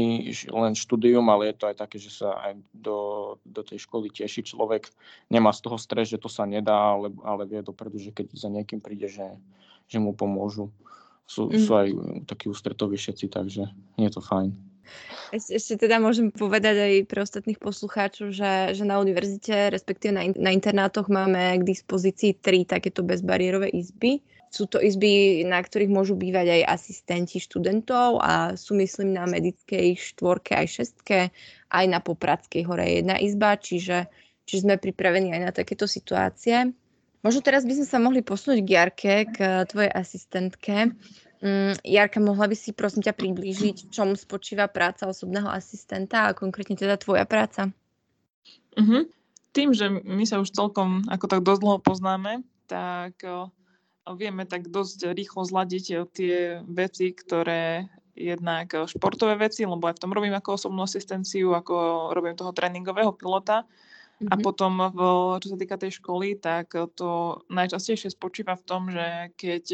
len 0.47 0.75
štúdium, 0.79 1.27
ale 1.27 1.51
je 1.51 1.57
to 1.59 1.65
aj 1.75 1.77
také, 1.83 1.99
že 1.99 2.23
sa 2.23 2.39
aj 2.39 2.55
do, 2.71 2.99
do 3.43 3.67
tej 3.67 3.83
školy 3.83 4.15
teší 4.15 4.47
človek, 4.47 4.95
nemá 5.27 5.51
z 5.51 5.67
toho 5.67 5.75
stres, 5.75 6.15
že 6.15 6.23
to 6.23 6.31
sa 6.31 6.47
nedá, 6.47 6.95
ale, 6.95 7.11
ale 7.27 7.51
vie 7.51 7.67
dopredu, 7.67 7.99
že 7.99 8.15
keď 8.15 8.31
za 8.31 8.47
niekým 8.47 8.79
príde, 8.79 9.11
že, 9.11 9.27
že 9.91 9.99
mu 9.99 10.15
pomôžu 10.15 10.71
sú, 11.25 11.49
mm. 11.49 11.61
sú 11.61 11.73
aj 11.73 11.89
takí 12.29 12.53
ústretoví 12.53 13.01
všetci, 13.01 13.27
takže 13.33 13.65
je 13.97 14.11
to 14.13 14.21
fajn. 14.21 14.53
Ešte, 15.33 15.51
ešte 15.57 15.75
teda 15.89 15.97
môžem 15.97 16.29
povedať 16.29 16.77
aj 16.77 16.93
pre 17.09 17.25
ostatných 17.25 17.57
poslucháčov, 17.57 18.31
že, 18.31 18.77
že 18.77 18.85
na 18.85 19.01
univerzite, 19.01 19.73
respektíve 19.73 20.13
na, 20.13 20.29
na 20.37 20.51
internátoch 20.53 21.09
máme 21.09 21.59
k 21.59 21.65
dispozícii 21.65 22.37
tri 22.39 22.69
takéto 22.69 23.01
bezbariérové 23.01 23.73
izby. 23.73 24.21
Sú 24.53 24.71
to 24.71 24.79
izby, 24.79 25.43
na 25.43 25.59
ktorých 25.59 25.91
môžu 25.91 26.15
bývať 26.15 26.63
aj 26.63 26.79
asistenti 26.79 27.43
študentov 27.43 28.23
a 28.23 28.55
sú 28.55 28.79
myslím 28.79 29.17
na 29.17 29.27
medickej 29.27 29.99
štvorke 29.99 30.55
aj 30.55 30.67
šestke, 30.71 31.19
aj 31.75 31.85
na 31.91 31.99
Popradskej 31.99 32.63
hore 32.63 32.87
jedna 32.87 33.19
izba, 33.19 33.59
čiže, 33.59 34.07
čiže 34.47 34.63
sme 34.63 34.79
pripravení 34.79 35.35
aj 35.35 35.43
na 35.43 35.51
takéto 35.51 35.91
situácie. 35.91 36.71
Možno 37.25 37.41
teraz 37.41 37.65
by 37.65 37.73
sme 37.73 37.87
sa 37.89 37.97
mohli 37.97 38.21
posunúť 38.21 38.61
k 38.61 38.69
Jarke, 38.69 39.15
k 39.33 39.65
tvojej 39.65 39.89
asistentke. 39.89 40.93
Mm, 41.41 41.73
Jarka, 41.81 42.21
mohla 42.21 42.45
by 42.45 42.53
si 42.53 42.77
prosím 42.77 43.01
ťa 43.01 43.17
priblížiť, 43.17 43.89
v 43.89 43.91
čom 43.93 44.13
spočíva 44.13 44.69
práca 44.69 45.09
osobného 45.09 45.49
asistenta 45.49 46.29
a 46.29 46.37
konkrétne 46.37 46.77
teda 46.77 47.01
tvoja 47.01 47.25
práca? 47.25 47.73
Uh-huh. 48.77 49.09
Tým, 49.57 49.73
že 49.73 49.89
my 49.89 50.25
sa 50.29 50.45
už 50.45 50.53
celkom 50.53 51.09
ako 51.09 51.25
tak 51.33 51.41
dosť 51.41 51.61
dlho 51.65 51.79
poznáme, 51.81 52.45
tak 52.69 53.25
o, 53.25 53.49
vieme 54.13 54.45
tak 54.45 54.69
dosť 54.69 55.17
rýchlo 55.17 55.49
zladiť 55.49 55.85
o, 55.97 56.01
tie 56.05 56.61
veci, 56.69 57.17
ktoré 57.17 57.89
jednak 58.13 58.73
športové 58.87 59.41
veci, 59.41 59.65
lebo 59.65 59.89
aj 59.89 59.97
v 59.97 60.03
tom 60.05 60.13
robím 60.13 60.37
ako 60.37 60.61
osobnú 60.61 60.85
asistenciu, 60.85 61.57
ako 61.57 62.09
robím 62.13 62.37
toho 62.37 62.53
tréningového 62.53 63.17
pilota, 63.17 63.65
Mm-hmm. 64.15 64.31
A 64.31 64.35
potom, 64.39 64.73
v, 64.79 65.01
čo 65.43 65.49
sa 65.51 65.59
týka 65.59 65.75
tej 65.75 65.99
školy, 65.99 66.39
tak 66.39 66.71
to 66.95 67.43
najčastejšie 67.51 68.15
spočíva 68.15 68.55
v 68.55 68.63
tom, 68.63 68.87
že 68.87 69.35
keď, 69.35 69.65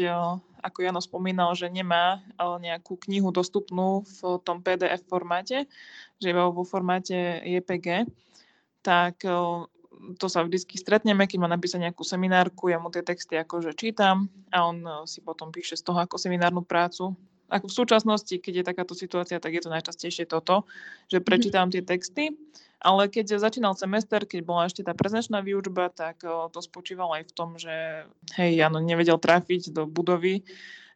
ako 0.65 0.77
Jano 0.81 0.97
spomínal, 0.97 1.53
že 1.53 1.69
nemá 1.69 2.25
nejakú 2.41 2.97
knihu 3.05 3.29
dostupnú 3.29 4.01
v 4.01 4.41
tom 4.41 4.65
PDF 4.65 5.05
formáte, 5.05 5.69
že 6.17 6.33
iba 6.33 6.49
vo 6.49 6.65
formáte 6.65 7.37
JPG, 7.45 8.09
tak 8.81 9.21
to 10.17 10.25
sa 10.25 10.41
vždy 10.41 10.57
stretneme, 10.73 11.29
keď 11.29 11.37
má 11.37 11.45
napísať 11.45 11.85
nejakú 11.85 12.01
seminárku, 12.01 12.73
ja 12.73 12.81
mu 12.81 12.89
tie 12.89 13.05
texty 13.05 13.37
akože 13.37 13.77
čítam 13.77 14.25
a 14.49 14.65
on 14.65 15.05
si 15.05 15.21
potom 15.21 15.53
píše 15.53 15.77
z 15.77 15.85
toho 15.85 16.01
ako 16.01 16.17
seminárnu 16.17 16.65
prácu. 16.65 17.13
Ako 17.51 17.69
v 17.69 17.77
súčasnosti, 17.77 18.33
keď 18.41 18.53
je 18.63 18.67
takáto 18.73 18.97
situácia, 18.97 19.37
tak 19.37 19.53
je 19.53 19.61
to 19.61 19.69
najčastejšie 19.69 20.25
toto, 20.25 20.65
že 21.05 21.21
mhm. 21.21 21.25
prečítam 21.29 21.69
tie 21.69 21.85
texty 21.85 22.33
ale 22.81 23.07
keď 23.07 23.37
začínal 23.37 23.77
semester, 23.77 24.25
keď 24.25 24.41
bola 24.41 24.65
ešte 24.65 24.81
tá 24.81 24.97
prezenčná 24.97 25.45
výučba, 25.45 25.93
tak 25.93 26.25
to 26.25 26.59
spočívalo 26.59 27.13
aj 27.13 27.29
v 27.29 27.35
tom, 27.37 27.49
že 27.61 28.05
hej, 28.41 28.57
Jano 28.57 28.81
nevedel 28.81 29.21
trafiť 29.21 29.69
do 29.69 29.85
budovy 29.85 30.41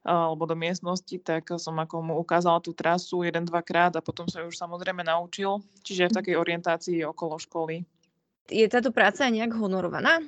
alebo 0.05 0.45
do 0.45 0.53
miestnosti, 0.53 1.17
tak 1.25 1.49
som 1.57 1.81
ako 1.81 2.01
mu 2.05 2.13
ukázala 2.21 2.61
tú 2.61 2.77
trasu 2.77 3.25
jeden, 3.25 3.41
dvakrát 3.41 3.89
a 3.97 4.05
potom 4.05 4.29
sa 4.29 4.45
už 4.45 4.53
samozrejme 4.53 5.01
naučil. 5.01 5.65
Čiže 5.81 6.13
v 6.13 6.17
takej 6.21 6.35
orientácii 6.37 7.01
okolo 7.09 7.41
školy. 7.41 7.81
Je 8.45 8.69
táto 8.69 8.93
práca 8.93 9.25
nejak 9.25 9.57
honorovaná? 9.57 10.21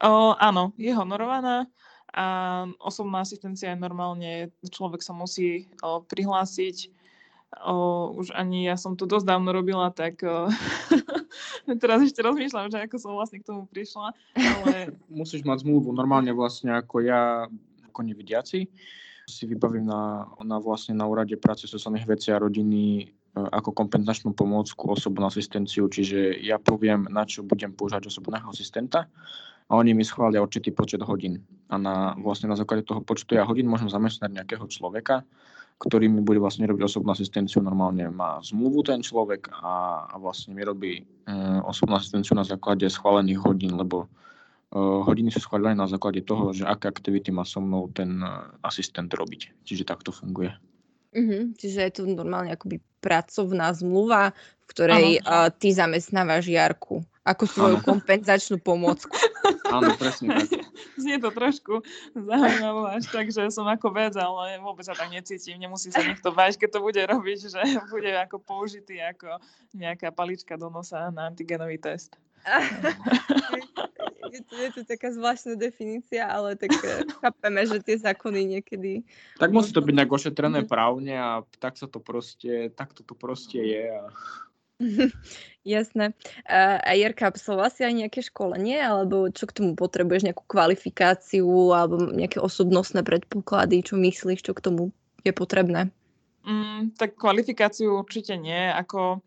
O, 0.00 0.32
áno, 0.40 0.72
je 0.80 0.88
honorovaná 0.96 1.68
a 2.08 2.64
osobná 2.80 3.20
asistencia 3.20 3.76
je 3.76 3.84
normálne, 3.84 4.48
človek 4.64 5.04
sa 5.04 5.12
musí 5.12 5.68
o, 5.84 6.00
prihlásiť 6.00 6.88
O, 7.48 8.12
už 8.12 8.36
ani 8.36 8.68
ja 8.68 8.76
som 8.76 8.92
to 8.92 9.08
dosť 9.08 9.24
dávno 9.24 9.56
robila, 9.56 9.88
tak 9.88 10.20
o, 10.20 10.52
teraz 11.82 12.04
ešte 12.04 12.20
rozmýšľam, 12.20 12.68
že 12.68 12.84
ako 12.84 12.96
som 13.00 13.16
vlastne 13.16 13.40
k 13.40 13.48
tomu 13.48 13.64
prišla. 13.72 14.12
Ale... 14.36 14.92
Musíš 15.08 15.48
mať 15.48 15.64
zmluvu 15.64 15.96
normálne 15.96 16.28
vlastne 16.36 16.76
ako 16.76 17.00
ja, 17.00 17.48
ako 17.88 18.00
nevidiaci. 18.04 18.68
Si 19.28 19.44
vybavím 19.48 19.88
na, 19.88 20.28
na 20.44 20.60
vlastne 20.60 20.92
na 20.92 21.08
úrade 21.08 21.36
práce 21.40 21.64
sociálnych 21.64 22.04
vecí 22.04 22.28
a 22.32 22.40
rodiny 22.40 22.84
e, 23.00 23.04
ako 23.36 23.72
kompenzačnú 23.72 24.36
pomôcku, 24.36 24.92
osobnú 24.92 25.28
asistenciu, 25.28 25.88
čiže 25.88 26.40
ja 26.44 26.60
poviem, 26.60 27.08
na 27.08 27.24
čo 27.24 27.44
budem 27.44 27.72
používať 27.72 28.12
osobného 28.12 28.48
asistenta 28.52 29.08
a 29.68 29.76
oni 29.76 29.92
mi 29.92 30.04
schvália 30.04 30.40
určitý 30.40 30.72
počet 30.72 31.04
hodín. 31.04 31.44
A 31.68 31.76
na, 31.76 32.16
vlastne 32.16 32.48
na 32.48 32.56
základe 32.56 32.88
toho 32.88 33.04
počtu 33.04 33.36
ja 33.36 33.44
hodín 33.44 33.68
môžem 33.68 33.92
zamestnať 33.92 34.32
nejakého 34.32 34.64
človeka, 34.64 35.28
ktorý 35.78 36.08
mi 36.08 36.24
bude 36.24 36.40
vlastne 36.40 36.64
robiť 36.64 36.88
osobnú 36.88 37.12
asistenciu. 37.12 37.60
Normálne 37.60 38.08
má 38.08 38.40
zmluvu 38.40 38.88
ten 38.88 39.04
človek 39.04 39.52
a, 39.52 40.08
a 40.08 40.14
vlastne 40.16 40.56
mi 40.56 40.64
robí 40.64 40.92
e, 40.98 41.02
osobnú 41.68 42.00
asistenciu 42.00 42.32
na 42.34 42.48
základe 42.48 42.88
schválených 42.88 43.44
hodín, 43.44 43.76
lebo 43.76 44.08
e, 44.72 44.80
hodiny 44.80 45.28
sú 45.28 45.44
schválené 45.44 45.76
na 45.76 45.86
základe 45.86 46.24
toho, 46.24 46.50
že 46.56 46.64
aké 46.64 46.88
aktivity 46.88 47.28
má 47.28 47.44
so 47.44 47.60
mnou 47.60 47.92
ten 47.92 48.24
e, 48.24 48.28
asistent 48.64 49.12
robiť. 49.12 49.52
Čiže 49.68 49.84
takto 49.84 50.10
funguje. 50.10 50.50
Mm-hmm, 51.12 51.60
čiže 51.60 51.78
je 51.84 51.92
to 51.92 52.02
normálne 52.08 52.52
akoby 52.52 52.80
pracovná 53.00 53.72
zmluva, 53.72 54.34
v 54.34 54.66
ktorej 54.68 55.06
uh, 55.24 55.48
ty 55.48 55.72
zamestnávaš 55.72 56.52
Jarku 56.52 57.00
ako 57.28 57.44
svoju 57.44 57.76
ano. 57.80 57.84
kompenzačnú 57.84 58.56
pomôcku. 58.60 59.12
Áno, 59.68 59.92
presne 59.94 60.26
tak. 60.32 60.48
Znie 61.02 61.16
to 61.20 61.30
trošku 61.30 61.84
zaujímavé 62.16 62.98
až 62.98 63.04
tak, 63.12 63.26
že 63.28 63.48
som 63.52 63.68
ako 63.68 63.88
vec, 63.92 64.14
ale 64.16 64.58
vôbec 64.58 64.84
sa 64.84 64.96
tak 64.96 65.12
necítim. 65.12 65.60
Nemusí 65.60 65.92
sa 65.92 66.00
niekto 66.00 66.32
báť, 66.32 66.64
keď 66.64 66.78
to 66.78 66.80
bude 66.84 67.00
robiť, 67.00 67.38
že 67.52 67.60
bude 67.94 68.10
ako 68.16 68.40
použitý 68.40 69.00
ako 69.00 69.38
nejaká 69.76 70.10
palička 70.10 70.56
do 70.56 70.72
nosa 70.72 71.12
na 71.12 71.28
antigenový 71.28 71.76
test. 71.76 72.16
je, 74.32 74.40
to, 74.44 74.54
je 74.56 74.70
to 74.72 74.82
taká 74.84 75.12
zvláštna 75.12 75.58
definícia, 75.58 76.24
ale 76.24 76.56
tak 76.56 76.72
eh, 76.80 77.04
chápeme, 77.20 77.60
že 77.66 77.82
tie 77.82 77.96
zákony 77.98 78.40
niekedy... 78.58 79.04
Tak 79.36 79.52
musí 79.52 79.72
to 79.72 79.84
byť 79.84 79.94
nejak 79.94 80.12
ošetrené 80.12 80.60
mhm. 80.64 80.68
právne 80.68 81.14
a 81.18 81.30
tak 81.60 81.76
sa 81.76 81.90
to 81.90 82.00
proste, 82.00 82.72
tak 82.72 82.94
to 82.94 83.02
proste 83.12 83.58
je. 83.58 83.84
A... 83.90 84.08
Jasné. 85.66 86.14
A, 86.48 86.80
a 86.80 86.92
Jerka, 86.94 87.34
si 87.34 87.82
aj 87.84 87.94
nejaké 87.94 88.20
školenie, 88.24 88.78
alebo 88.80 89.28
čo 89.28 89.44
k 89.44 89.56
tomu 89.60 89.70
potrebuješ, 89.76 90.24
nejakú 90.24 90.44
kvalifikáciu, 90.48 91.74
alebo 91.74 91.98
nejaké 92.14 92.40
osobnostné 92.40 93.04
predpoklady, 93.04 93.84
čo 93.84 93.98
myslíš, 93.98 94.40
čo 94.40 94.56
k 94.56 94.64
tomu 94.64 94.94
je 95.26 95.32
potrebné? 95.34 95.92
Mm, 96.48 96.96
tak 96.96 97.20
kvalifikáciu 97.20 98.00
určite 98.00 98.38
nie. 98.40 98.72
Ako, 98.72 99.20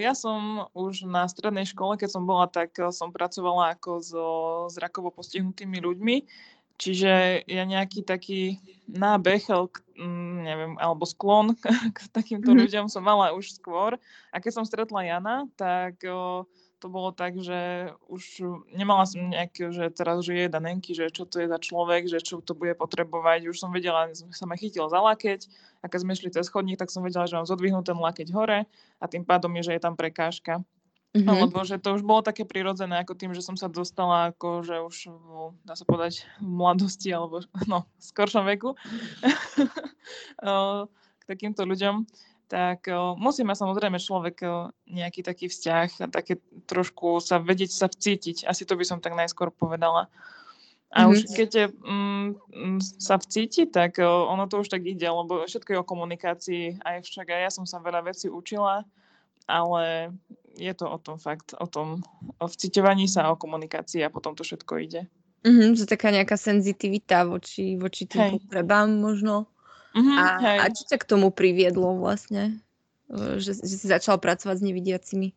ja 0.00 0.16
som 0.16 0.66
už 0.74 1.06
na 1.06 1.30
strednej 1.30 1.68
škole, 1.68 1.94
keď 1.94 2.18
som 2.18 2.26
bola, 2.26 2.50
tak 2.50 2.74
som 2.90 3.14
pracovala 3.14 3.78
ako 3.78 3.90
so 4.02 4.26
zrakovo 4.72 5.14
postihnutými 5.14 5.78
ľuďmi 5.78 6.16
Čiže 6.78 7.42
ja 7.50 7.64
nejaký 7.66 8.06
taký 8.06 8.62
nábeh, 8.86 9.42
mm, 9.98 10.36
neviem, 10.46 10.72
alebo 10.78 11.02
sklon 11.02 11.58
k 11.96 11.98
takýmto 12.14 12.54
mm-hmm. 12.54 12.62
ľuďom 12.64 12.86
som 12.86 13.02
mala 13.02 13.34
už 13.34 13.58
skôr. 13.58 13.98
A 14.30 14.38
keď 14.38 14.62
som 14.62 14.64
stretla 14.64 15.02
Jana, 15.02 15.50
tak 15.58 15.98
o, 16.06 16.46
to 16.78 16.86
bolo 16.86 17.10
tak, 17.10 17.34
že 17.34 17.90
už 18.06 18.46
nemala 18.70 19.02
som 19.10 19.26
nejaké, 19.26 19.74
že 19.74 19.90
teraz 19.90 20.22
žije 20.22 20.54
danenky, 20.54 20.94
že 20.94 21.10
čo 21.10 21.26
to 21.26 21.42
je 21.42 21.50
za 21.50 21.58
človek, 21.58 22.06
že 22.06 22.22
čo 22.22 22.38
to 22.38 22.54
bude 22.54 22.78
potrebovať. 22.78 23.50
Už 23.50 23.58
som 23.58 23.74
vedela, 23.74 24.06
sa 24.14 24.46
ma 24.46 24.54
chytil 24.54 24.86
za 24.86 25.02
lakeť 25.02 25.50
a 25.82 25.90
keď 25.90 25.98
sme 26.06 26.14
šli 26.14 26.30
cez 26.30 26.46
chodník, 26.46 26.78
tak 26.78 26.94
som 26.94 27.02
vedela, 27.02 27.26
že 27.26 27.34
mám 27.34 27.50
zodvihnúť 27.50 27.90
ten 27.90 27.98
lakeť 27.98 28.30
hore 28.30 28.70
a 29.02 29.04
tým 29.10 29.26
pádom 29.26 29.50
je, 29.58 29.66
že 29.66 29.74
je 29.74 29.82
tam 29.82 29.98
prekážka. 29.98 30.62
Mm-hmm. 31.16 31.40
Lebo 31.48 31.64
že 31.64 31.80
to 31.80 31.96
už 31.96 32.04
bolo 32.04 32.20
také 32.20 32.44
prirodzené, 32.44 33.00
ako 33.00 33.16
tým, 33.16 33.32
že 33.32 33.40
som 33.40 33.56
sa 33.56 33.72
dostala 33.72 34.28
ako, 34.28 34.60
že 34.60 34.76
už, 34.76 34.96
dá 35.64 35.72
sa 35.72 35.88
povedať, 35.88 36.28
v 36.36 36.48
mladosti 36.52 37.08
alebo 37.08 37.40
no, 37.64 37.88
v 37.96 38.02
skoršom 38.12 38.44
veku 38.44 38.76
k 41.20 41.22
takýmto 41.24 41.64
ľuďom 41.64 42.04
tak 42.48 42.88
musí 43.20 43.44
mať 43.44 43.60
samozrejme 43.60 44.00
človek 44.00 44.40
nejaký 44.88 45.20
taký 45.20 45.52
vzťah 45.52 45.88
a 46.00 46.06
také 46.08 46.40
trošku 46.64 47.20
sa 47.20 47.36
vedieť 47.36 47.76
sa 47.76 47.86
vcítiť. 47.92 48.48
Asi 48.48 48.64
to 48.64 48.72
by 48.72 48.88
som 48.88 49.04
tak 49.04 49.12
najskôr 49.12 49.52
povedala. 49.52 50.08
A 50.88 51.04
mm-hmm. 51.04 51.12
už 51.12 51.18
keď 51.36 51.50
je, 51.52 51.66
mm, 51.68 52.28
sa 52.96 53.20
vcíti, 53.20 53.68
tak 53.68 54.00
ono 54.00 54.48
to 54.48 54.64
už 54.64 54.72
tak 54.72 54.88
ide, 54.88 55.04
lebo 55.04 55.44
všetko 55.44 55.76
je 55.76 55.80
o 55.80 55.84
komunikácii. 55.84 56.64
Aj 56.80 56.96
však 57.04 57.28
aj 57.28 57.40
ja 57.44 57.50
som 57.52 57.68
sa 57.68 57.84
veľa 57.84 58.08
vecí 58.08 58.32
učila, 58.32 58.80
ale 59.48 60.12
je 60.60 60.72
to 60.76 60.84
o 60.84 60.98
tom 61.00 61.16
fakt, 61.16 61.56
o 61.56 61.66
tom 61.66 62.04
o 62.36 62.46
vciťovaní 62.46 63.08
sa, 63.08 63.32
o 63.32 63.40
komunikácii 63.40 64.04
a 64.04 64.12
potom 64.12 64.36
to 64.36 64.44
všetko 64.44 64.72
ide. 64.78 65.02
Mm-hmm, 65.46 65.78
že 65.78 65.84
taká 65.86 66.10
nejaká 66.10 66.34
senzitivita 66.34 67.24
voči, 67.24 67.78
voči 67.78 68.04
tým 68.04 68.20
Hej. 68.20 68.32
potrebám 68.42 68.90
možno. 68.90 69.46
Mm-hmm, 69.96 70.16
a, 70.18 70.24
a 70.62 70.64
čo 70.68 70.84
ťa 70.84 70.98
k 71.00 71.08
tomu 71.08 71.32
priviedlo 71.32 71.96
vlastne? 71.96 72.60
Že, 73.08 73.64
že 73.64 73.74
si 73.80 73.86
začal 73.88 74.20
pracovať 74.20 74.60
s 74.60 74.66
nevidiacimi? 74.66 75.32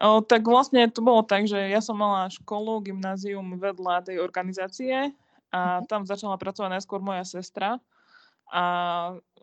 O, 0.00 0.24
tak 0.24 0.42
vlastne 0.48 0.88
to 0.88 1.04
bolo 1.04 1.20
tak, 1.20 1.44
že 1.44 1.60
ja 1.68 1.84
som 1.84 2.00
mala 2.00 2.32
školu, 2.32 2.80
gymnázium 2.80 3.60
vedľa 3.60 4.08
tej 4.08 4.24
organizácie 4.24 5.12
a 5.52 5.60
mhm. 5.78 5.86
tam 5.86 6.00
začala 6.08 6.40
pracovať 6.40 6.80
najskôr 6.80 6.98
moja 7.04 7.22
sestra 7.22 7.78
a 8.50 8.62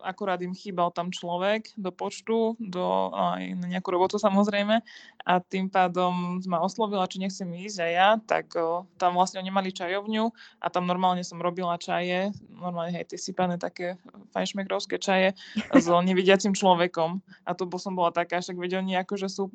akurát 0.04 0.40
im 0.42 0.52
chýbal 0.52 0.90
tam 0.90 1.08
človek 1.08 1.72
do 1.80 1.88
počtu, 1.94 2.56
do 2.60 3.12
aj 3.14 3.56
na 3.56 3.66
nejakú 3.72 3.94
robotu 3.94 4.20
samozrejme 4.20 4.84
a 5.24 5.32
tým 5.40 5.72
pádom 5.72 6.44
ma 6.44 6.60
oslovila, 6.60 7.08
či 7.08 7.24
nechcem 7.24 7.48
ísť 7.48 7.78
aj 7.80 7.92
ja, 7.92 8.08
tak 8.20 8.52
o, 8.58 8.84
tam 9.00 9.16
vlastne 9.16 9.40
oni 9.40 9.48
mali 9.48 9.70
čajovňu 9.72 10.24
a 10.60 10.66
tam 10.68 10.84
normálne 10.84 11.24
som 11.24 11.40
robila 11.40 11.80
čaje, 11.80 12.34
normálne 12.52 12.92
hej, 12.92 13.08
tie 13.08 13.18
sypané 13.20 13.56
také 13.56 13.96
fajnšmekrovské 14.36 15.00
čaje 15.00 15.32
s 15.72 15.86
nevidiacim 16.08 16.52
človekom 16.52 17.24
a 17.48 17.50
to 17.56 17.64
bol 17.64 17.80
som 17.80 17.96
bola 17.96 18.12
taká, 18.12 18.44
však 18.44 18.60
vedia 18.60 18.84
oni 18.84 19.00
akože 19.00 19.30
sú 19.32 19.48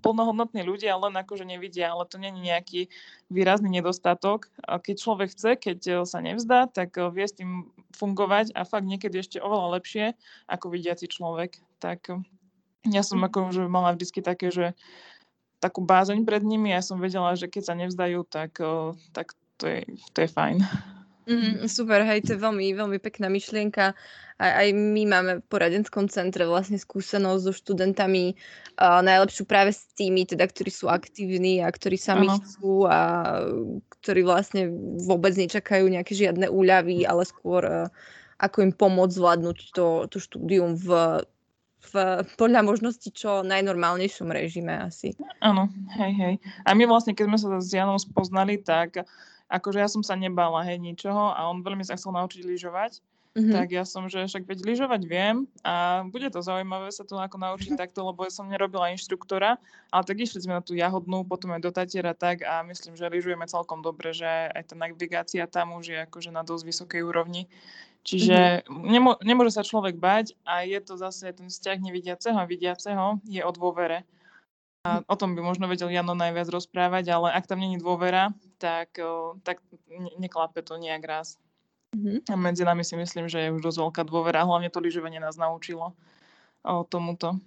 plnohodnotní 0.00 0.64
ľudia, 0.64 0.96
len 0.96 1.12
akože 1.18 1.44
nevidia, 1.44 1.92
ale 1.92 2.08
to 2.08 2.16
není 2.16 2.40
nejaký 2.48 2.88
výrazný 3.28 3.68
nedostatok. 3.68 4.48
Keď 4.64 4.96
človek 4.96 5.28
chce, 5.32 5.50
keď 5.60 5.78
sa 6.08 6.24
nevzdá, 6.24 6.68
tak 6.68 6.96
vie 7.12 7.26
s 7.28 7.36
tým 7.36 7.68
fungovať 7.94 8.56
a 8.56 8.64
fakt 8.64 8.88
niekedy 8.88 9.20
ešte 9.20 9.38
oveľa 9.38 9.80
lepšie 9.80 10.04
ako 10.48 10.66
vidiaci 10.72 11.06
človek. 11.08 11.60
Tak 11.78 12.16
ja 12.88 13.02
som 13.06 13.22
mhm. 13.22 13.26
ako, 13.30 13.38
že 13.54 13.62
mala 13.70 13.94
vždy 13.94 14.20
také, 14.22 14.48
že 14.50 14.74
takú 15.62 15.86
bázeň 15.86 16.26
pred 16.26 16.42
nimi 16.42 16.74
a 16.74 16.82
ja 16.82 16.82
som 16.82 16.98
vedela, 16.98 17.38
že 17.38 17.46
keď 17.46 17.62
sa 17.62 17.74
nevzdajú, 17.78 18.26
tak, 18.26 18.58
tak 19.14 19.38
to, 19.62 19.70
je, 19.70 19.86
to 20.10 20.26
je 20.26 20.28
fajn. 20.28 20.58
Mm, 21.22 21.70
super, 21.70 22.02
hej, 22.02 22.26
to 22.26 22.34
je 22.34 22.42
veľmi, 22.42 22.74
veľmi 22.74 22.98
pekná 22.98 23.30
myšlienka. 23.30 23.94
Aj, 24.42 24.52
aj 24.66 24.68
my 24.74 25.02
máme 25.06 25.32
v 25.38 25.46
poradenskom 25.46 26.10
centre 26.10 26.42
vlastne 26.42 26.74
skúsenosť 26.74 27.42
so 27.46 27.52
študentami 27.54 28.34
uh, 28.34 28.98
najlepšiu 29.06 29.46
práve 29.46 29.70
s 29.70 29.86
tými, 29.94 30.26
teda, 30.26 30.50
ktorí 30.50 30.70
sú 30.74 30.90
aktívni 30.90 31.62
a 31.62 31.70
ktorí 31.70 31.94
sami 31.94 32.26
ano. 32.26 32.42
chcú 32.42 32.90
a 32.90 33.00
ktorí 34.02 34.26
vlastne 34.26 34.74
vôbec 35.06 35.38
nečakajú 35.38 35.86
nejaké 35.86 36.18
žiadne 36.18 36.50
úľavy, 36.50 37.06
ale 37.06 37.22
skôr 37.22 37.62
uh, 37.62 37.86
ako 38.42 38.66
im 38.66 38.72
pomôcť 38.74 39.14
zvládnuť 39.14 39.58
to, 39.70 40.10
to 40.10 40.18
štúdium 40.18 40.74
v, 40.74 41.22
v, 41.86 41.92
podľa 42.34 42.66
možnosti 42.66 43.06
čo 43.14 43.46
najnormálnejšom 43.46 44.26
režime 44.34 44.74
asi. 44.74 45.14
Áno, 45.38 45.70
hej, 45.94 46.12
hej. 46.18 46.34
A 46.66 46.74
my 46.74 46.90
vlastne, 46.90 47.14
keď 47.14 47.30
sme 47.30 47.38
sa 47.38 47.48
s 47.62 47.70
Janom 47.70 48.02
spoznali, 48.02 48.58
tak 48.58 49.06
akože 49.52 49.78
ja 49.84 49.88
som 49.92 50.00
sa 50.00 50.16
nebala, 50.16 50.64
hej, 50.64 50.80
ničoho 50.80 51.36
a 51.36 51.44
on 51.52 51.60
veľmi 51.60 51.84
sa 51.84 52.00
chcel 52.00 52.16
naučiť 52.16 52.42
lyžovať. 52.48 53.04
Mm-hmm. 53.32 53.48
Tak 53.56 53.68
ja 53.72 53.84
som, 53.88 54.12
že 54.12 54.28
však 54.28 54.44
veď 54.44 54.60
lyžovať 54.60 55.08
viem 55.08 55.48
a 55.64 56.04
bude 56.04 56.28
to 56.28 56.44
zaujímavé 56.44 56.92
sa 56.92 57.00
to 57.00 57.16
ako 57.16 57.40
naučiť 57.40 57.80
takto, 57.80 58.04
lebo 58.04 58.28
som 58.28 58.44
nerobila 58.44 58.92
inštruktora, 58.92 59.56
ale 59.88 60.02
tak 60.04 60.20
išli 60.20 60.44
sme 60.44 60.60
na 60.60 60.62
tú 60.64 60.76
jahodnú, 60.76 61.24
potom 61.24 61.56
aj 61.56 61.64
do 61.64 61.72
Tatiera 61.72 62.12
tak 62.12 62.44
a 62.44 62.60
myslím, 62.68 62.92
že 62.92 63.08
lyžujeme 63.08 63.48
celkom 63.48 63.80
dobre, 63.80 64.12
že 64.12 64.28
aj 64.28 64.68
tá 64.68 64.74
navigácia 64.76 65.48
tam 65.48 65.80
už 65.80 65.96
je 65.96 65.98
akože 66.04 66.28
na 66.28 66.44
dosť 66.44 66.64
vysokej 66.76 67.00
úrovni. 67.08 67.48
Čiže 68.04 68.68
mm-hmm. 68.68 68.84
nemo, 68.84 69.16
nemôže 69.24 69.56
sa 69.56 69.64
človek 69.64 69.96
bať 69.96 70.36
a 70.44 70.68
je 70.68 70.76
to 70.84 71.00
zase 71.00 71.24
ten 71.32 71.48
vzťah 71.48 71.80
nevidiaceho 71.80 72.36
a 72.36 72.44
vidiaceho 72.44 73.16
je 73.24 73.40
o 73.40 73.52
dôvere. 73.56 74.04
A 74.82 74.98
o 75.06 75.14
tom 75.14 75.38
by 75.38 75.46
možno 75.46 75.70
vedel 75.70 75.94
Jano 75.94 76.18
najviac 76.18 76.50
rozprávať, 76.50 77.14
ale 77.14 77.30
ak 77.30 77.46
tam 77.46 77.62
není 77.62 77.78
dôvera, 77.78 78.34
tak, 78.58 78.98
tak 79.46 79.62
neklape 80.18 80.58
to 80.66 80.74
nejak 80.74 81.06
raz. 81.06 81.38
Mm-hmm. 81.94 82.26
A 82.26 82.34
medzi 82.34 82.66
nami 82.66 82.82
si 82.82 82.98
myslím, 82.98 83.30
že 83.30 83.46
je 83.46 83.54
už 83.54 83.62
dosť 83.62 83.78
veľká 83.78 84.02
dôvera, 84.02 84.42
hlavne 84.42 84.74
to 84.74 84.82
lyžovanie 84.82 85.22
nás 85.22 85.38
naučilo 85.38 85.94
o 86.66 86.82
tomuto. 86.82 87.38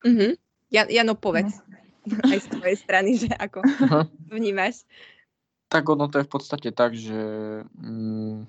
Mm-hmm. 0.00 0.32
Ja, 0.72 0.88
Jano, 0.88 1.12
povedz 1.12 1.60
mm-hmm. 1.60 2.24
aj 2.32 2.38
z 2.40 2.48
tvojej 2.56 2.76
strany, 2.80 3.10
že 3.20 3.28
ako 3.36 3.60
vnímaš. 4.32 4.88
Tak 5.68 5.84
ono 5.92 6.08
to 6.08 6.22
je 6.22 6.26
v 6.26 6.32
podstate 6.32 6.70
tak, 6.72 6.96
že 6.96 7.20
mm, 7.68 8.48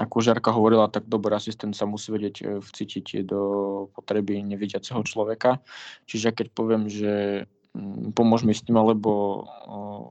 ako 0.00 0.24
Žarka 0.24 0.56
hovorila, 0.56 0.88
tak 0.88 1.04
dobrý 1.04 1.36
asistent 1.36 1.76
sa 1.76 1.84
musí 1.84 2.08
vedieť 2.08 2.36
e, 2.40 2.44
vcítiť 2.64 3.28
do 3.28 3.42
potreby 3.92 4.40
nevidiaceho 4.40 5.04
človeka. 5.04 5.60
Čiže 6.08 6.32
keď 6.32 6.46
poviem, 6.56 6.88
že 6.88 7.44
mm, 7.76 8.16
pomôž 8.16 8.48
mi 8.48 8.56
s 8.56 8.64
tým, 8.64 8.80
alebo 8.80 9.44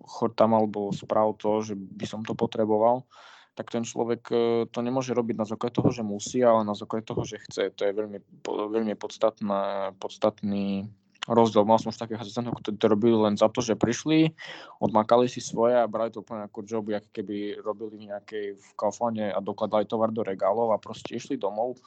chod 0.06 0.38
tam, 0.38 0.54
alebo 0.54 0.94
správ 0.94 1.34
to, 1.42 1.66
že 1.66 1.74
by 1.74 2.06
som 2.06 2.22
to 2.22 2.38
potreboval, 2.38 3.10
tak 3.58 3.74
ten 3.74 3.82
človek 3.82 4.22
e, 4.30 4.36
to 4.70 4.80
nemôže 4.86 5.18
robiť 5.18 5.36
na 5.36 5.46
základe 5.50 5.76
toho, 5.76 5.90
že 5.90 6.06
musí, 6.06 6.46
ale 6.46 6.62
na 6.62 6.78
základe 6.78 7.10
toho, 7.10 7.26
že 7.26 7.42
chce. 7.50 7.74
To 7.74 7.82
je 7.82 7.92
veľmi, 7.98 8.20
veľmi 8.46 8.94
podstatná, 8.96 9.92
podstatný 9.98 10.88
rozdiel. 11.30 11.68
Mal 11.68 11.78
som 11.78 11.94
už 11.94 12.02
takých 12.02 12.26
asistentov, 12.26 12.58
ktorí 12.62 12.78
to 12.82 12.88
robili 12.90 13.18
len 13.18 13.38
za 13.38 13.46
to, 13.52 13.62
že 13.62 13.78
prišli, 13.78 14.34
odmakali 14.82 15.30
si 15.30 15.44
svoje 15.44 15.78
a 15.78 15.86
brali 15.86 16.10
to 16.10 16.26
úplne 16.26 16.50
ako 16.50 16.66
job, 16.66 16.90
ako 16.90 17.10
keby 17.14 17.62
robili 17.62 17.94
v 17.94 18.08
nejakej 18.10 18.46
v 18.58 18.68
Kauflande 18.74 19.30
a 19.30 19.38
dokladali 19.38 19.86
tovar 19.86 20.10
do 20.10 20.26
regálov 20.26 20.74
a 20.74 20.82
proste 20.82 21.14
išli 21.14 21.38
domov. 21.38 21.78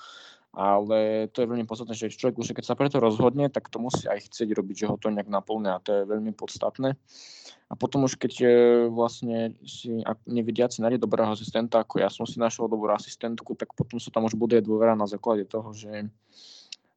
Ale 0.55 1.27
to 1.35 1.43
je 1.43 1.51
veľmi 1.51 1.67
podstatné, 1.67 1.99
že 1.99 2.15
človek 2.15 2.39
už 2.39 2.55
keď 2.55 2.63
sa 2.63 2.79
preto 2.79 3.03
rozhodne, 3.03 3.51
tak 3.51 3.67
to 3.67 3.83
musí 3.83 4.07
aj 4.07 4.31
chcieť 4.31 4.55
robiť, 4.55 4.87
že 4.87 4.87
ho 4.87 4.95
to 4.95 5.11
nejak 5.11 5.27
naplňa 5.27 5.71
a 5.75 5.83
to 5.83 5.91
je 5.91 6.03
veľmi 6.07 6.31
podstatné. 6.31 6.95
A 7.67 7.75
potom 7.75 8.07
už 8.07 8.15
keď 8.15 8.33
e, 8.39 8.47
vlastne 8.87 9.59
si 9.67 9.91
nevidiaci 10.31 10.79
nájde 10.79 11.03
dobrého 11.03 11.35
asistenta, 11.35 11.83
ako 11.83 12.07
ja 12.07 12.07
som 12.07 12.23
si 12.23 12.39
našiel 12.39 12.71
dobrú 12.71 12.87
asistentku, 12.95 13.59
tak 13.59 13.75
potom 13.75 13.99
sa 13.99 14.15
tam 14.15 14.31
už 14.31 14.39
bude 14.39 14.55
dôvera 14.63 14.95
na 14.95 15.11
základe 15.11 15.43
toho, 15.43 15.75
že 15.75 16.07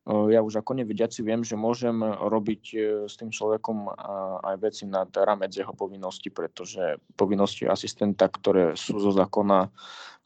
ja 0.08 0.39
už 0.39 0.63
ako 0.63 0.80
nevidiaci 0.80 1.20
viem, 1.20 1.43
že 1.43 1.60
môžem 1.60 2.00
robiť 2.04 2.63
e, 2.72 2.78
s 3.12 3.20
tým 3.20 3.28
človekom 3.28 3.91
aj 4.39 4.56
veci 4.63 4.88
nad 4.88 5.12
ramec 5.12 5.52
jeho 5.52 5.76
povinnosti, 5.76 6.32
pretože 6.32 6.96
povinnosti 7.20 7.67
asistenta, 7.67 8.32
ktoré 8.32 8.80
sú 8.80 9.04
zo 9.04 9.12
zákona, 9.12 9.67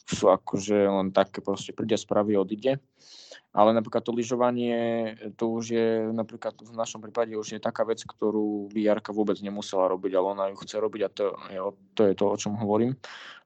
sú 0.05 0.29
akože 0.29 0.77
len 0.85 1.09
také 1.09 1.41
proste 1.41 1.73
príde 1.73 1.97
spraví, 1.97 2.37
odíde. 2.37 2.77
Ale 3.51 3.75
napríklad 3.75 4.07
to 4.07 4.15
lyžovanie, 4.15 5.11
to 5.35 5.51
už 5.59 5.75
je 5.75 5.87
napríklad 6.15 6.55
v 6.55 6.71
našom 6.71 7.03
prípade 7.03 7.35
už 7.35 7.59
je 7.59 7.59
taká 7.59 7.83
vec, 7.83 7.99
ktorú 7.99 8.71
by 8.71 8.79
Jarka 8.79 9.11
vôbec 9.11 9.35
nemusela 9.43 9.91
robiť, 9.91 10.11
ale 10.15 10.27
ona 10.31 10.45
ju 10.55 10.57
chce 10.63 10.79
robiť 10.79 11.01
a 11.03 11.09
to 11.11 11.23
je, 11.51 11.59
to 11.99 12.01
je 12.07 12.13
to, 12.15 12.25
o 12.31 12.37
čom 12.39 12.55
hovorím. 12.55 12.95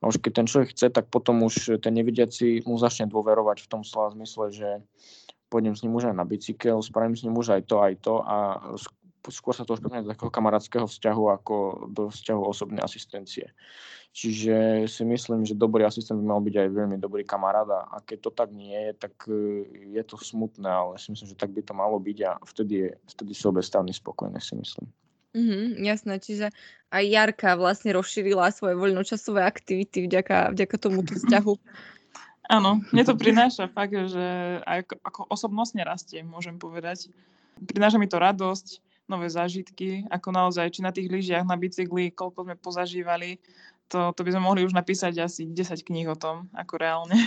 A 0.05 0.13
už 0.13 0.21
keď 0.21 0.45
ten 0.45 0.45
človek 0.45 0.77
chce, 0.77 0.93
tak 0.93 1.09
potom 1.09 1.41
už 1.41 1.81
ten 1.81 1.97
nevidiaci 1.97 2.61
mu 2.69 2.77
začne 2.77 3.09
dôverovať 3.09 3.65
v 3.65 3.69
tom 3.71 3.81
slova 3.81 4.13
zmysle, 4.13 4.53
že 4.53 4.69
pôjdem 5.55 5.71
s 5.71 5.87
ním 5.87 5.95
už 5.95 6.11
aj 6.11 6.19
na 6.19 6.27
bicykel, 6.27 6.83
spravím 6.83 7.15
s 7.15 7.23
ním 7.23 7.39
už 7.39 7.55
aj 7.55 7.61
to, 7.63 7.79
aj 7.79 7.93
to 8.03 8.19
a 8.27 8.59
skôr 9.31 9.55
sa 9.55 9.63
to 9.63 9.79
už 9.79 9.87
do 9.87 9.87
takého 9.87 10.27
kamarátskeho 10.27 10.83
vzťahu 10.83 11.23
ako 11.39 11.55
do 11.95 12.11
vzťahu 12.11 12.41
osobnej 12.43 12.83
asistencie. 12.83 13.55
Čiže 14.11 14.87
si 14.87 15.03
myslím, 15.07 15.47
že 15.47 15.55
dobrý 15.55 15.87
asistent 15.87 16.19
by 16.19 16.25
mal 16.27 16.41
byť 16.43 16.55
aj 16.55 16.69
veľmi 16.71 16.97
dobrý 16.99 17.23
kamarát 17.23 17.67
a 17.67 17.99
keď 18.03 18.17
to 18.27 18.31
tak 18.35 18.49
nie 18.51 18.75
je, 18.75 18.91
tak 18.95 19.11
e, 19.27 19.63
je 19.91 20.03
to 20.07 20.15
smutné, 20.15 20.67
ale 20.67 20.95
si 20.99 21.11
myslím, 21.11 21.35
že 21.35 21.39
tak 21.39 21.51
by 21.51 21.63
to 21.63 21.75
malo 21.75 21.99
byť 21.99 22.17
a 22.23 22.31
vtedy, 22.47 22.87
je, 22.87 22.89
vtedy 23.11 23.31
sú 23.35 23.51
obe 23.51 23.59
strany 23.59 23.91
spokojné, 23.91 24.39
si 24.39 24.55
myslím. 24.55 24.87
Mm-hmm, 25.35 25.83
jasné, 25.83 26.15
čiže 26.23 26.47
aj 26.95 27.03
Jarka 27.03 27.59
vlastne 27.59 27.91
rozšírila 27.91 28.55
svoje 28.55 28.79
voľnočasové 28.79 29.43
aktivity 29.43 30.07
vďaka, 30.07 30.55
vďaka 30.55 30.75
tomuto 30.79 31.11
vzťahu. 31.19 31.53
Áno, 32.49 32.81
mne 32.93 33.03
to 33.05 33.17
prináša 33.17 33.69
fakt, 33.71 33.95
že 33.95 34.25
aj 34.65 34.85
ako, 34.85 34.93
ako 35.01 35.19
osobnostne 35.29 35.81
rastie, 35.81 36.21
môžem 36.21 36.57
povedať. 36.57 37.09
Prináša 37.55 37.97
mi 37.97 38.09
to 38.09 38.19
radosť, 38.19 38.83
nové 39.05 39.29
zážitky, 39.29 40.03
ako 40.09 40.33
naozaj, 40.33 40.73
či 40.73 40.81
na 40.81 40.89
tých 40.89 41.07
lyžiach, 41.07 41.45
na 41.45 41.55
bicykli, 41.55 42.09
koľko 42.09 42.45
sme 42.45 42.55
pozažívali, 42.57 43.37
to, 43.85 44.09
to 44.17 44.21
by 44.25 44.33
sme 44.33 44.41
mohli 44.41 44.65
už 44.65 44.73
napísať 44.73 45.21
asi 45.21 45.45
10 45.45 45.85
kníh 45.85 46.09
o 46.09 46.17
tom, 46.17 46.49
ako 46.57 46.81
reálne. 46.81 47.17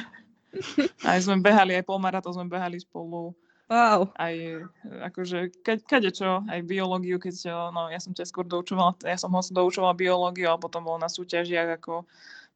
aj 1.10 1.18
sme 1.22 1.38
behali, 1.38 1.78
aj 1.78 1.86
polmaratón 1.86 2.34
sme 2.34 2.50
behali 2.50 2.82
spolu. 2.82 3.30
Wow. 3.68 4.10
Aj 4.16 4.32
akože, 5.12 5.60
keď, 5.60 5.78
kade 5.84 6.10
čo, 6.10 6.40
aj 6.48 6.64
biológiu, 6.64 7.20
keď, 7.20 7.52
no 7.70 7.92
ja 7.92 8.00
som 8.00 8.16
ťa 8.16 8.24
skôr 8.24 8.48
doučovala, 8.48 8.96
ja 9.04 9.20
som 9.20 9.28
ho 9.28 9.44
doučovala 9.44 9.92
biológiu 9.92 10.48
a 10.50 10.58
potom 10.58 10.88
bol 10.88 10.96
na 10.96 11.06
súťažiach, 11.06 11.78
ako, 11.78 12.08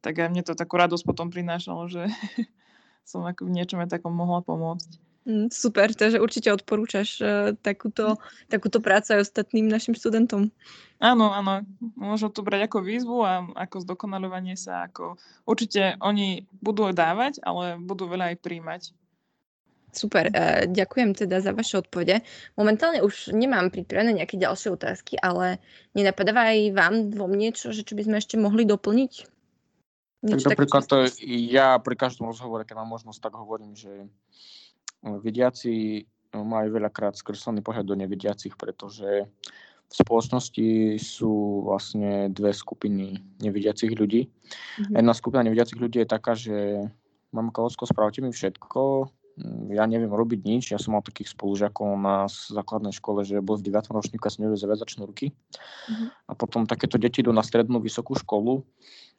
tak 0.03 0.19
aj 0.19 0.29
mne 0.29 0.43
to 0.43 0.59
takú 0.59 0.77
radosť 0.77 1.07
potom 1.07 1.31
prinášalo, 1.31 1.87
že 1.87 2.11
som 3.11 3.23
ako 3.23 3.47
v 3.47 3.55
niečom 3.55 3.79
aj 3.81 3.99
takom 3.99 4.12
mohla 4.12 4.43
pomôcť. 4.43 5.12
Mm, 5.23 5.55
super, 5.55 5.87
takže 5.95 6.19
určite 6.19 6.51
odporúčaš 6.51 7.23
uh, 7.23 7.55
takúto, 7.62 8.19
takúto 8.51 8.83
prácu 8.83 9.15
aj 9.15 9.31
ostatným 9.31 9.71
našim 9.71 9.95
študentom. 9.95 10.51
Áno, 10.99 11.31
áno. 11.31 11.62
Môžu 11.95 12.27
to 12.27 12.43
brať 12.43 12.67
ako 12.67 12.83
výzvu 12.83 13.23
a 13.23 13.47
ako 13.55 13.87
zdokonalovanie 13.87 14.59
sa. 14.59 14.91
Ako... 14.91 15.15
Určite 15.47 15.95
oni 16.03 16.51
budú 16.59 16.91
dávať, 16.91 17.38
ale 17.47 17.79
budú 17.79 18.11
veľa 18.11 18.35
aj 18.35 18.37
príjmať. 18.43 18.83
Super, 19.95 20.27
uh, 20.35 20.67
ďakujem 20.67 21.15
teda 21.15 21.38
za 21.38 21.55
vaše 21.55 21.79
odpovede. 21.79 22.27
Momentálne 22.59 22.99
už 23.07 23.31
nemám 23.31 23.71
pripravené 23.71 24.19
nejaké 24.19 24.43
ďalšie 24.43 24.75
otázky, 24.75 25.23
ale 25.23 25.62
nenapadáva 25.95 26.51
aj 26.51 26.75
vám 26.75 26.95
dvom 27.15 27.31
niečo, 27.38 27.71
že 27.71 27.87
čo 27.87 27.95
by 27.95 28.11
sme 28.11 28.17
ešte 28.19 28.35
mohli 28.43 28.67
doplniť? 28.67 29.32
Niečo 30.22 30.46
tak 30.46 30.54
napríklad 30.54 30.82
to, 30.87 30.96
ja 31.26 31.74
pri 31.82 31.98
každom 31.98 32.30
rozhovore, 32.30 32.62
keď 32.62 32.78
mám 32.78 32.94
možnosť, 32.94 33.18
tak 33.18 33.35
hovorím, 33.35 33.74
že 33.74 34.06
vidiaci 35.02 36.06
no, 36.30 36.46
majú 36.46 36.78
veľakrát 36.78 37.18
skreslený 37.18 37.58
pohľad 37.58 37.90
do 37.90 37.98
nevidiacich, 37.98 38.54
pretože 38.54 39.26
v 39.92 39.94
spoločnosti 39.94 40.96
sú 41.02 41.66
vlastne 41.66 42.30
dve 42.32 42.54
skupiny 42.54 43.20
nevidiacich 43.42 43.92
ľudí. 43.92 44.30
Mm-hmm. 44.30 44.94
Jedna 44.96 45.12
skupina 45.12 45.42
nevidiacich 45.42 45.76
ľudí 45.76 46.00
je 46.00 46.08
taká, 46.08 46.32
že 46.38 46.87
mám 47.35 47.52
Kalocko, 47.52 47.85
spravte 47.85 48.24
mi 48.24 48.30
všetko, 48.32 49.11
ja 49.72 49.88
neviem 49.88 50.12
robiť 50.12 50.40
nič. 50.44 50.64
Ja 50.72 50.78
som 50.78 50.92
mal 50.92 51.04
takých 51.04 51.32
spolužiakov 51.32 51.96
na 51.96 52.28
základnej 52.28 52.92
škole, 52.92 53.24
že 53.24 53.40
bol 53.40 53.56
v 53.56 53.64
9. 53.64 53.88
ročníku 53.88 54.28
a 54.28 54.32
som 54.32 54.44
neviem 54.44 54.61
zaviazať 54.61 54.88
šnúrky. 54.96 55.32
Mm-hmm. 55.32 56.08
A 56.28 56.32
potom 56.37 56.68
takéto 56.68 57.00
deti 57.00 57.24
idú 57.24 57.32
na 57.32 57.40
strednú 57.40 57.80
vysokú 57.80 58.12
školu 58.12 58.61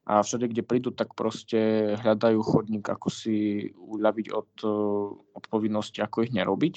a 0.03 0.19
všade, 0.19 0.51
kde 0.51 0.67
prídu, 0.67 0.91
tak 0.91 1.15
proste 1.15 1.93
hľadajú 1.95 2.39
chodník, 2.43 2.83
ako 2.83 3.07
si 3.07 3.69
uľaviť 3.71 4.27
od, 4.35 4.51
eh, 4.63 5.09
od 5.15 5.43
povinnosti, 5.47 6.03
ako 6.03 6.27
ich 6.27 6.35
nerobiť. 6.35 6.75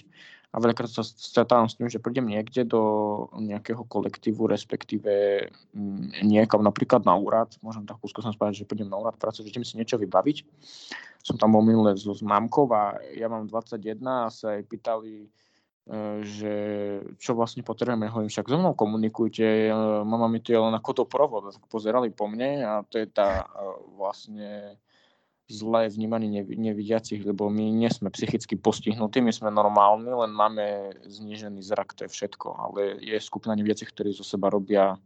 A 0.55 0.63
veľakrát 0.63 0.89
sa 0.89 1.05
stretávam 1.05 1.69
s 1.69 1.77
tým, 1.77 1.91
že 1.91 2.01
prídem 2.01 2.33
niekde 2.33 2.65
do 2.65 2.81
nejakého 3.35 3.83
kolektívu, 3.85 4.47
respektíve 4.49 5.43
mm, 5.75 6.23
niekam 6.23 6.63
napríklad 6.65 7.05
na 7.05 7.19
úrad, 7.19 7.53
môžem 7.61 7.85
takú 7.85 8.09
skúsenosť 8.09 8.39
povedať, 8.39 8.57
že 8.65 8.69
prídem 8.71 8.89
na 8.89 8.97
úrad 8.97 9.19
práce, 9.21 9.43
že 9.43 9.51
idem 9.53 9.67
si 9.67 9.77
niečo 9.77 10.01
vybaviť. 10.01 10.47
Som 11.21 11.37
tam 11.37 11.59
bol 11.59 11.67
minule 11.67 11.99
so, 11.99 12.15
mamkou 12.23 12.71
a 12.73 12.97
ja 13.13 13.27
mám 13.27 13.51
21 13.51 14.01
a 14.07 14.31
sa 14.31 14.57
aj 14.57 14.63
pýtali, 14.71 15.27
E, 15.27 15.46
že 16.27 16.55
čo 17.23 17.39
vlastne 17.39 17.63
potrebujeme, 17.63 18.11
hovorím, 18.11 18.27
však 18.27 18.51
so 18.51 18.59
mnou 18.59 18.75
komunikujte, 18.75 19.71
e, 19.71 19.73
mama 20.03 20.27
mi 20.27 20.43
to 20.43 20.51
je 20.51 20.59
len 20.59 20.75
ako 20.75 21.07
doprovod, 21.07 21.55
tak 21.55 21.63
pozerali 21.71 22.11
po 22.11 22.27
mne 22.27 22.67
a 22.67 22.73
to 22.83 22.99
je 22.99 23.07
tá 23.07 23.47
e, 23.47 23.65
vlastne 23.95 24.75
zlé 25.47 25.87
vnímanie 25.87 26.43
nevidiacich, 26.43 27.23
lebo 27.23 27.47
my 27.47 27.71
nie 27.71 27.87
sme 27.87 28.11
psychicky 28.11 28.59
postihnutí, 28.59 29.23
my 29.23 29.31
sme 29.31 29.55
normálni, 29.55 30.11
len 30.11 30.35
máme 30.35 30.91
znížený 31.07 31.63
zrak, 31.63 31.95
to 31.95 32.11
je 32.11 32.11
všetko, 32.11 32.49
ale 32.51 32.99
je 32.99 33.15
skupina 33.23 33.55
nevidiacich, 33.55 33.95
ktorí 33.95 34.11
zo 34.11 34.27
seba 34.27 34.51
robia 34.51 34.99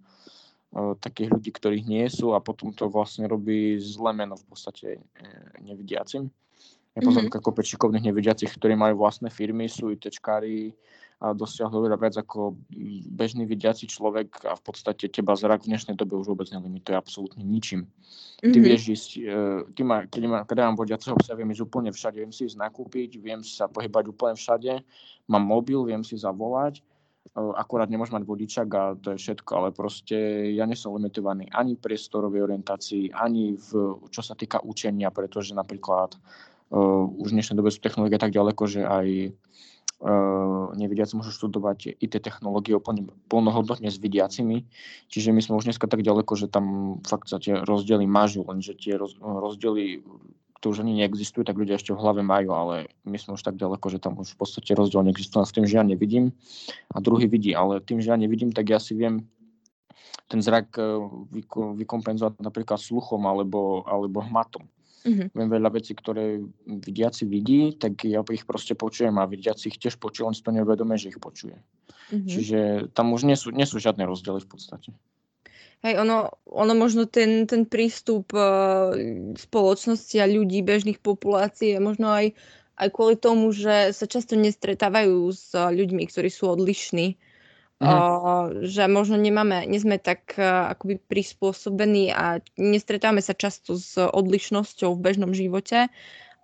takých 0.72 1.28
ľudí, 1.34 1.50
ktorých 1.52 1.84
nie 1.84 2.06
sú 2.08 2.32
a 2.32 2.40
potom 2.40 2.70
to 2.72 2.86
vlastne 2.88 3.26
robí 3.26 3.76
zlé 3.82 4.14
meno 4.14 4.38
v 4.38 4.44
podstate 4.48 4.88
nevidiacim. 5.60 6.30
Ja 6.98 7.06
poznám 7.06 7.30
mm-hmm. 7.30 7.44
kopec 7.46 7.66
šikovných 7.70 8.10
nevidiacich, 8.10 8.50
ktorí 8.50 8.74
majú 8.74 9.06
vlastné 9.06 9.30
firmy, 9.30 9.70
sú 9.70 9.94
ITčkári 9.94 10.74
a 11.20 11.36
dosiahli 11.36 11.76
veľa 11.76 12.00
viac 12.00 12.16
ako 12.16 12.56
bežný 13.12 13.44
vidiaci 13.44 13.84
človek 13.84 14.48
a 14.48 14.56
v 14.56 14.62
podstate 14.64 15.12
teba 15.12 15.36
zrak 15.36 15.68
v 15.68 15.76
dnešnej 15.76 15.92
dobe 15.92 16.16
už 16.16 16.32
vôbec 16.32 16.48
nelimituje 16.48 16.96
absolútne 16.96 17.44
ničím. 17.44 17.84
Mm-hmm. 17.84 18.50
Ty 18.50 18.58
mhm. 18.58 18.64
vieš 18.64 18.82
ísť, 18.88 19.10
e, 19.20 19.36
ty 19.76 19.82
ma, 19.84 20.08
keď, 20.08 20.22
ma, 20.26 20.38
keď 20.48 20.56
mám 20.66 20.80
vodiaceho 20.80 21.14
psa, 21.20 21.36
viem 21.36 21.52
ísť 21.52 21.62
úplne 21.62 21.92
všade, 21.92 22.18
viem 22.24 22.32
si 22.32 22.48
ísť 22.48 22.56
nakúpiť, 22.58 23.20
viem 23.20 23.44
sa 23.44 23.68
pohybať 23.68 24.04
úplne 24.10 24.34
všade, 24.34 24.80
mám 25.28 25.44
mobil, 25.44 25.84
viem 25.84 26.00
si 26.00 26.16
zavolať, 26.16 26.80
e, 26.80 26.82
akurát 27.36 27.92
nemôžem 27.92 28.16
mať 28.16 28.24
vodičak 28.24 28.68
a 28.72 28.96
to 28.96 29.12
je 29.12 29.20
všetko, 29.20 29.50
ale 29.60 29.68
proste 29.76 30.16
ja 30.56 30.64
nie 30.64 30.74
som 30.74 30.96
limitovaný 30.96 31.52
ani 31.52 31.76
v 31.76 31.84
priestorovej 31.84 32.48
orientácii, 32.48 33.12
ani 33.12 33.60
v, 33.60 34.00
čo 34.08 34.24
sa 34.24 34.32
týka 34.32 34.64
učenia, 34.64 35.12
pretože 35.12 35.52
napríklad 35.52 36.16
už 36.70 37.28
v 37.30 37.34
dnešnej 37.34 37.58
dobe 37.58 37.74
sú 37.74 37.82
technológie 37.82 38.16
tak 38.16 38.30
ďaleko, 38.30 38.62
že 38.70 38.86
aj 38.86 39.06
uh, 40.00 40.70
nevidiaci 40.78 41.18
môžu 41.18 41.34
študovať 41.34 41.98
IT 41.98 42.22
technológie 42.22 42.78
úplne 42.78 43.10
plnohodnotne 43.26 43.90
s 43.90 43.98
vidiacimi. 43.98 44.64
Čiže 45.10 45.34
my 45.34 45.40
sme 45.42 45.58
už 45.58 45.66
dneska 45.66 45.90
tak 45.90 46.06
ďaleko, 46.06 46.32
že 46.38 46.46
tam 46.46 46.98
fakt 47.02 47.26
sa 47.26 47.42
tie 47.42 47.58
rozdiely 47.66 48.06
mažu, 48.06 48.46
lenže 48.46 48.78
tie 48.78 48.94
roz, 48.94 49.18
rozdiely 49.18 50.06
to 50.60 50.76
už 50.76 50.84
ani 50.84 50.92
neexistujú, 50.92 51.42
tak 51.42 51.56
ľudia 51.56 51.80
ešte 51.80 51.96
v 51.96 52.00
hlave 52.04 52.20
majú, 52.20 52.52
ale 52.52 52.92
my 53.08 53.16
sme 53.16 53.34
už 53.34 53.42
tak 53.42 53.56
ďaleko, 53.56 53.86
že 53.88 53.98
tam 53.98 54.20
už 54.20 54.36
v 54.36 54.38
podstate 54.44 54.76
rozdiel 54.76 55.08
neexistuje 55.08 55.40
s 55.40 55.56
tým, 55.56 55.64
že 55.64 55.80
ja 55.80 55.84
nevidím 55.84 56.36
a 56.92 57.00
druhý 57.00 57.26
vidí, 57.32 57.56
ale 57.56 57.80
tým, 57.80 58.04
že 58.04 58.12
ja 58.12 58.16
nevidím, 58.20 58.52
tak 58.52 58.68
ja 58.68 58.76
si 58.76 58.92
viem 58.92 59.24
ten 60.28 60.44
zrak 60.44 60.76
vykompenzovať 61.80 62.44
napríklad 62.44 62.78
sluchom 62.78 63.24
alebo, 63.24 63.82
alebo 63.88 64.20
hmatom. 64.20 64.68
Mm-hmm. 65.00 65.28
Viem 65.32 65.48
veľa 65.48 65.70
vecí, 65.72 65.96
ktoré 65.96 66.44
vidiaci 66.68 67.24
vidí, 67.24 67.72
tak 67.80 68.04
ja 68.04 68.20
ich 68.20 68.44
proste 68.44 68.76
počujem 68.76 69.16
a 69.16 69.24
vidiaci 69.24 69.72
ich 69.72 69.80
tiež 69.80 69.96
počuje, 69.96 70.28
len 70.28 70.36
si 70.36 70.44
to 70.44 70.52
neuvedomuje, 70.52 71.08
že 71.08 71.10
ich 71.16 71.20
počuje. 71.20 71.56
Mm-hmm. 72.12 72.28
Čiže 72.28 72.58
tam 72.92 73.16
už 73.16 73.24
nie 73.24 73.36
sú, 73.38 73.48
nie 73.48 73.64
sú 73.64 73.80
žiadne 73.80 74.04
rozdiely 74.04 74.44
v 74.44 74.50
podstate. 74.50 74.90
Hej, 75.80 75.96
ono, 76.04 76.36
ono 76.44 76.76
možno 76.76 77.08
ten, 77.08 77.48
ten 77.48 77.64
prístup 77.64 78.36
uh, 78.36 78.92
spoločnosti 79.32 80.20
a 80.20 80.28
ľudí, 80.28 80.60
bežných 80.60 81.00
populácií 81.00 81.72
je 81.72 81.80
možno 81.80 82.12
aj, 82.12 82.36
aj 82.76 82.88
kvôli 82.92 83.16
tomu, 83.16 83.48
že 83.56 83.96
sa 83.96 84.04
často 84.04 84.36
nestretávajú 84.36 85.32
s 85.32 85.56
ľuďmi, 85.56 86.04
ktorí 86.04 86.28
sú 86.28 86.52
odlišní 86.52 87.16
Uh, 87.80 88.60
že 88.68 88.84
možno 88.92 89.16
nemáme, 89.16 89.64
nie 89.64 89.80
sme 89.80 89.96
tak 89.96 90.36
uh, 90.36 90.68
akoby 90.76 91.00
prispôsobení 91.00 92.12
a 92.12 92.44
nestretávame 92.60 93.24
sa 93.24 93.32
často 93.32 93.72
s 93.72 93.96
odlišnosťou 93.96 94.92
v 94.92 95.00
bežnom 95.00 95.32
živote 95.32 95.88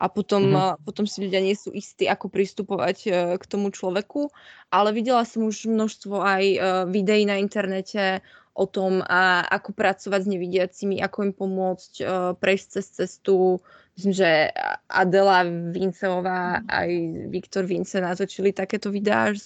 a 0.01 0.05
potom, 0.09 0.57
uh, 0.57 0.81
potom 0.81 1.05
si 1.05 1.21
ľudia 1.21 1.45
nie 1.45 1.53
sú 1.53 1.77
istí, 1.77 2.09
ako 2.09 2.33
pristupovať 2.33 2.99
uh, 3.05 3.13
k 3.37 3.45
tomu 3.53 3.69
človeku. 3.69 4.33
Ale 4.73 4.97
videla 4.97 5.29
som 5.29 5.45
už 5.45 5.69
množstvo 5.69 6.25
aj 6.25 6.45
videí 6.89 7.29
na 7.29 7.37
internete 7.37 8.25
o 8.57 8.65
tom, 8.65 9.05
a 9.05 9.45
ako 9.45 9.77
pracovať 9.77 10.21
s 10.25 10.33
nevidiacimi, 10.33 11.05
ako 11.05 11.19
im 11.29 11.33
pomôcť 11.37 11.93
prejsť 12.41 12.67
cez 12.81 12.87
cestu. 12.97 13.61
Myslím, 13.93 14.13
že 14.17 14.49
Adela 14.89 15.45
Vinceová 15.45 16.65
aj 16.65 16.89
Viktor 17.29 17.69
Vince 17.69 18.01
natočili 18.01 18.57
takéto 18.57 18.89
videá 18.89 19.37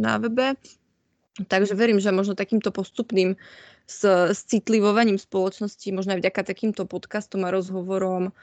na 0.00 0.16
webe 0.16 0.56
Takže 1.32 1.72
verím, 1.72 1.96
že 1.96 2.12
možno 2.12 2.36
takýmto 2.36 2.68
postupným 2.68 3.40
citlivovaním 4.32 5.16
spoločnosti, 5.16 5.88
možno 5.92 6.16
aj 6.16 6.20
vďaka 6.20 6.42
takýmto 6.44 6.84
podcastom 6.84 7.48
a 7.48 7.52
rozhovorom 7.52 8.36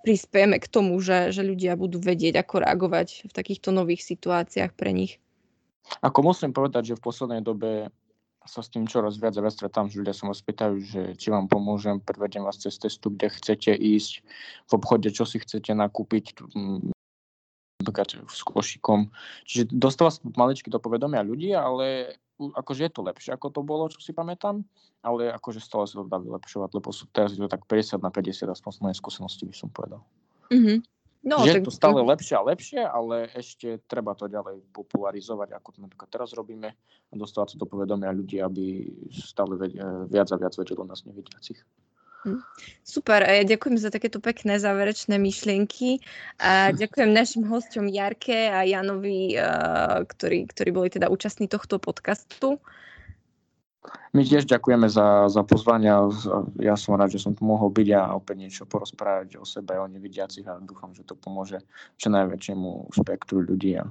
prispieme 0.00 0.56
k 0.56 0.66
tomu, 0.66 0.96
že, 1.04 1.36
že 1.36 1.44
ľudia 1.44 1.76
budú 1.76 2.00
vedieť, 2.00 2.40
ako 2.40 2.64
reagovať 2.64 3.28
v 3.28 3.32
takýchto 3.36 3.76
nových 3.76 4.00
situáciách 4.00 4.72
pre 4.72 4.96
nich. 4.96 5.20
Ako 6.00 6.24
musím 6.24 6.56
povedať, 6.56 6.94
že 6.94 6.98
v 6.98 7.04
poslednej 7.04 7.44
dobe 7.44 7.92
sa 8.48 8.64
s 8.64 8.72
tým 8.72 8.88
čoraz 8.88 9.20
viac 9.20 9.36
a 9.36 9.44
viac 9.44 9.52
stretám, 9.52 9.92
že 9.92 10.00
ľudia 10.00 10.16
sa 10.16 10.24
vás 10.24 10.40
pýtajú, 10.40 10.74
že 10.80 11.02
či 11.20 11.28
vám 11.28 11.44
pomôžem, 11.44 12.00
prevedem 12.00 12.40
vás 12.40 12.56
cez 12.56 12.80
testu, 12.80 13.12
kde 13.12 13.28
chcete 13.28 13.76
ísť, 13.76 14.24
v 14.64 14.72
obchode, 14.72 15.12
čo 15.12 15.28
si 15.28 15.44
chcete 15.44 15.76
nakúpiť, 15.76 16.40
napríklad 17.84 18.24
s 18.32 18.40
košikom. 18.40 19.12
Čiže 19.44 19.76
dostáva 19.76 20.08
sa 20.08 20.24
maličky 20.24 20.72
do 20.72 20.80
povedomia 20.80 21.20
ľudí, 21.20 21.52
ale 21.52 22.16
akože 22.56 22.88
je 22.88 22.92
to 22.92 23.02
lepšie, 23.04 23.30
ako 23.36 23.52
to 23.52 23.60
bolo, 23.60 23.92
čo 23.92 24.00
si 24.00 24.16
pamätám, 24.16 24.64
ale 25.04 25.28
akože 25.28 25.60
stále 25.60 25.84
sa 25.84 26.00
to 26.00 26.08
dá 26.08 26.16
vylepšovať, 26.16 26.70
lebo 26.72 26.88
sú 26.88 27.04
teraz 27.12 27.36
je 27.36 27.40
to 27.44 27.50
tak 27.52 27.68
50 27.68 28.00
na 28.00 28.08
50, 28.08 28.48
aspoň 28.48 28.70
z 28.72 28.80
mojej 28.80 28.96
skúsenosti 28.96 29.44
by 29.44 29.54
som 29.56 29.68
povedal. 29.68 30.00
Mm-hmm. 30.48 30.78
No, 31.20 31.44
že 31.44 31.52
tak... 31.52 31.56
je 31.60 31.66
to 31.68 31.74
stále 31.76 32.00
lepšie 32.00 32.34
a 32.40 32.42
lepšie, 32.48 32.80
ale 32.80 33.28
ešte 33.36 33.84
treba 33.84 34.16
to 34.16 34.24
ďalej 34.24 34.64
popularizovať, 34.72 35.52
ako 35.52 35.68
to 35.76 35.78
napríklad 35.84 36.08
teraz 36.08 36.32
robíme 36.32 36.72
a 37.10 37.12
dostávať 37.12 37.54
sa 37.54 37.60
do 37.60 37.68
povedomia 37.68 38.08
ľudí, 38.08 38.40
aby 38.40 38.88
stále 39.12 39.60
viac 40.08 40.32
a 40.32 40.36
viac 40.40 40.56
vedeli 40.56 40.80
o 40.80 40.88
nás 40.88 41.04
nevidiacich. 41.04 41.60
Hm. 42.20 42.44
Super, 42.84 43.24
ja 43.24 43.44
ďakujem 43.48 43.80
za 43.80 43.88
takéto 43.88 44.20
pekné 44.20 44.60
záverečné 44.60 45.16
myšlienky 45.16 46.04
a 46.36 46.68
ďakujem 46.82 47.10
našim 47.16 47.48
hosťom 47.48 47.88
Jarke 47.88 48.52
a 48.52 48.60
Janovi, 48.68 49.40
ktorí, 50.04 50.44
ktorí 50.52 50.70
boli 50.70 50.88
teda 50.92 51.08
účastní 51.08 51.48
tohto 51.48 51.80
podcastu. 51.80 52.60
My 54.12 54.20
tiež 54.20 54.44
ďakujeme 54.44 54.92
za, 54.92 55.32
za 55.32 55.40
pozvania. 55.40 56.04
Ja 56.60 56.76
som 56.76 57.00
rád, 57.00 57.16
že 57.16 57.22
som 57.24 57.32
tu 57.32 57.48
mohol 57.48 57.72
byť 57.72 57.88
a 57.96 58.12
opäť 58.12 58.36
niečo 58.36 58.62
porozprávať 58.68 59.40
o 59.40 59.48
sebe, 59.48 59.80
o 59.80 59.88
nevidiacich 59.88 60.44
a 60.44 60.60
dúfam, 60.60 60.92
že 60.92 61.06
to 61.08 61.16
pomôže 61.16 61.64
čo 61.96 62.12
najväčšiemu 62.12 62.92
spektru 62.92 63.40
ľudí. 63.40 63.80
A, 63.80 63.88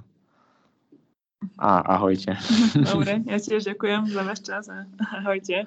a 1.57 1.69
ahojte. 1.97 2.37
Dobre, 2.77 3.25
ja 3.25 3.37
tiež 3.41 3.65
ďakujem 3.65 4.13
za 4.13 4.21
váš 4.21 4.39
čas 4.45 4.63
a 4.69 4.85
ahojte. 5.25 5.65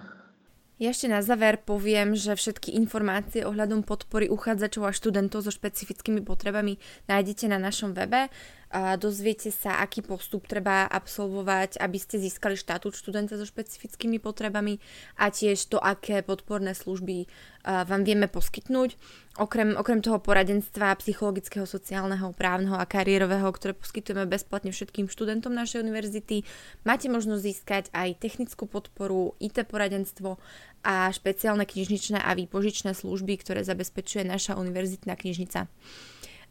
Ja 0.83 0.91
ešte 0.91 1.07
na 1.07 1.23
záver 1.23 1.63
poviem, 1.63 2.19
že 2.19 2.35
všetky 2.35 2.75
informácie 2.75 3.47
ohľadom 3.47 3.87
podpory 3.87 4.27
uchádzačov 4.27 4.83
a 4.83 4.91
študentov 4.91 5.47
so 5.47 5.55
špecifickými 5.55 6.27
potrebami 6.27 6.83
nájdete 7.07 7.47
na 7.47 7.63
našom 7.63 7.95
webe. 7.95 8.27
Dozviete 8.73 9.53
sa, 9.53 9.85
aký 9.85 10.01
postup 10.01 10.49
treba 10.49 10.89
absolvovať, 10.89 11.77
aby 11.77 11.99
ste 12.01 12.17
získali 12.17 12.57
štatút 12.57 12.97
študenta 12.97 13.37
so 13.37 13.45
špecifickými 13.45 14.17
potrebami 14.17 14.81
a 15.21 15.29
tiež 15.29 15.69
to, 15.69 15.77
aké 15.77 16.25
podporné 16.25 16.73
služby 16.73 17.29
vám 17.69 18.03
vieme 18.09 18.33
poskytnúť. 18.33 18.97
Okrem, 19.37 19.77
okrem 19.77 20.01
toho 20.01 20.25
poradenstva 20.25 20.97
psychologického, 21.05 21.69
sociálneho, 21.69 22.33
právneho 22.33 22.81
a 22.81 22.89
kariérového, 22.89 23.53
ktoré 23.53 23.77
poskytujeme 23.77 24.25
bezplatne 24.25 24.73
všetkým 24.73 25.05
študentom 25.05 25.53
našej 25.53 25.85
univerzity, 25.85 26.49
máte 26.89 27.13
možnosť 27.13 27.45
získať 27.45 27.85
aj 27.93 28.25
technickú 28.25 28.65
podporu, 28.65 29.37
IT 29.37 29.69
poradenstvo 29.69 30.41
a 30.81 31.13
špeciálne 31.13 31.69
knižničné 31.69 32.25
a 32.25 32.33
výpožičné 32.33 32.97
služby, 32.97 33.37
ktoré 33.37 33.69
zabezpečuje 33.69 34.25
naša 34.25 34.57
univerzitná 34.57 35.13
knižnica. 35.13 35.69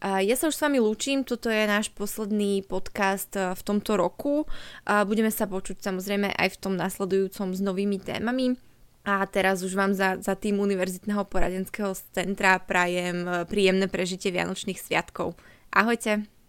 Ja 0.01 0.33
sa 0.33 0.49
už 0.49 0.57
s 0.57 0.63
vami 0.65 0.81
lúčim, 0.81 1.21
toto 1.21 1.45
je 1.53 1.61
náš 1.69 1.93
posledný 1.93 2.65
podcast 2.65 3.29
v 3.37 3.61
tomto 3.61 4.01
roku. 4.01 4.49
Budeme 4.85 5.29
sa 5.29 5.45
počuť 5.45 5.77
samozrejme 5.77 6.33
aj 6.33 6.57
v 6.57 6.59
tom 6.59 6.73
nasledujúcom 6.73 7.53
s 7.53 7.61
novými 7.61 8.01
témami. 8.01 8.57
A 9.05 9.21
teraz 9.29 9.61
už 9.61 9.77
vám 9.77 9.93
za, 9.93 10.17
za 10.17 10.33
tým 10.33 10.57
Univerzitného 10.57 11.21
poradenského 11.29 11.93
centra 12.17 12.57
prajem 12.57 13.45
príjemné 13.45 13.85
prežitie 13.85 14.33
Vianočných 14.33 14.81
sviatkov. 14.81 15.37
Ahojte! 15.69 16.40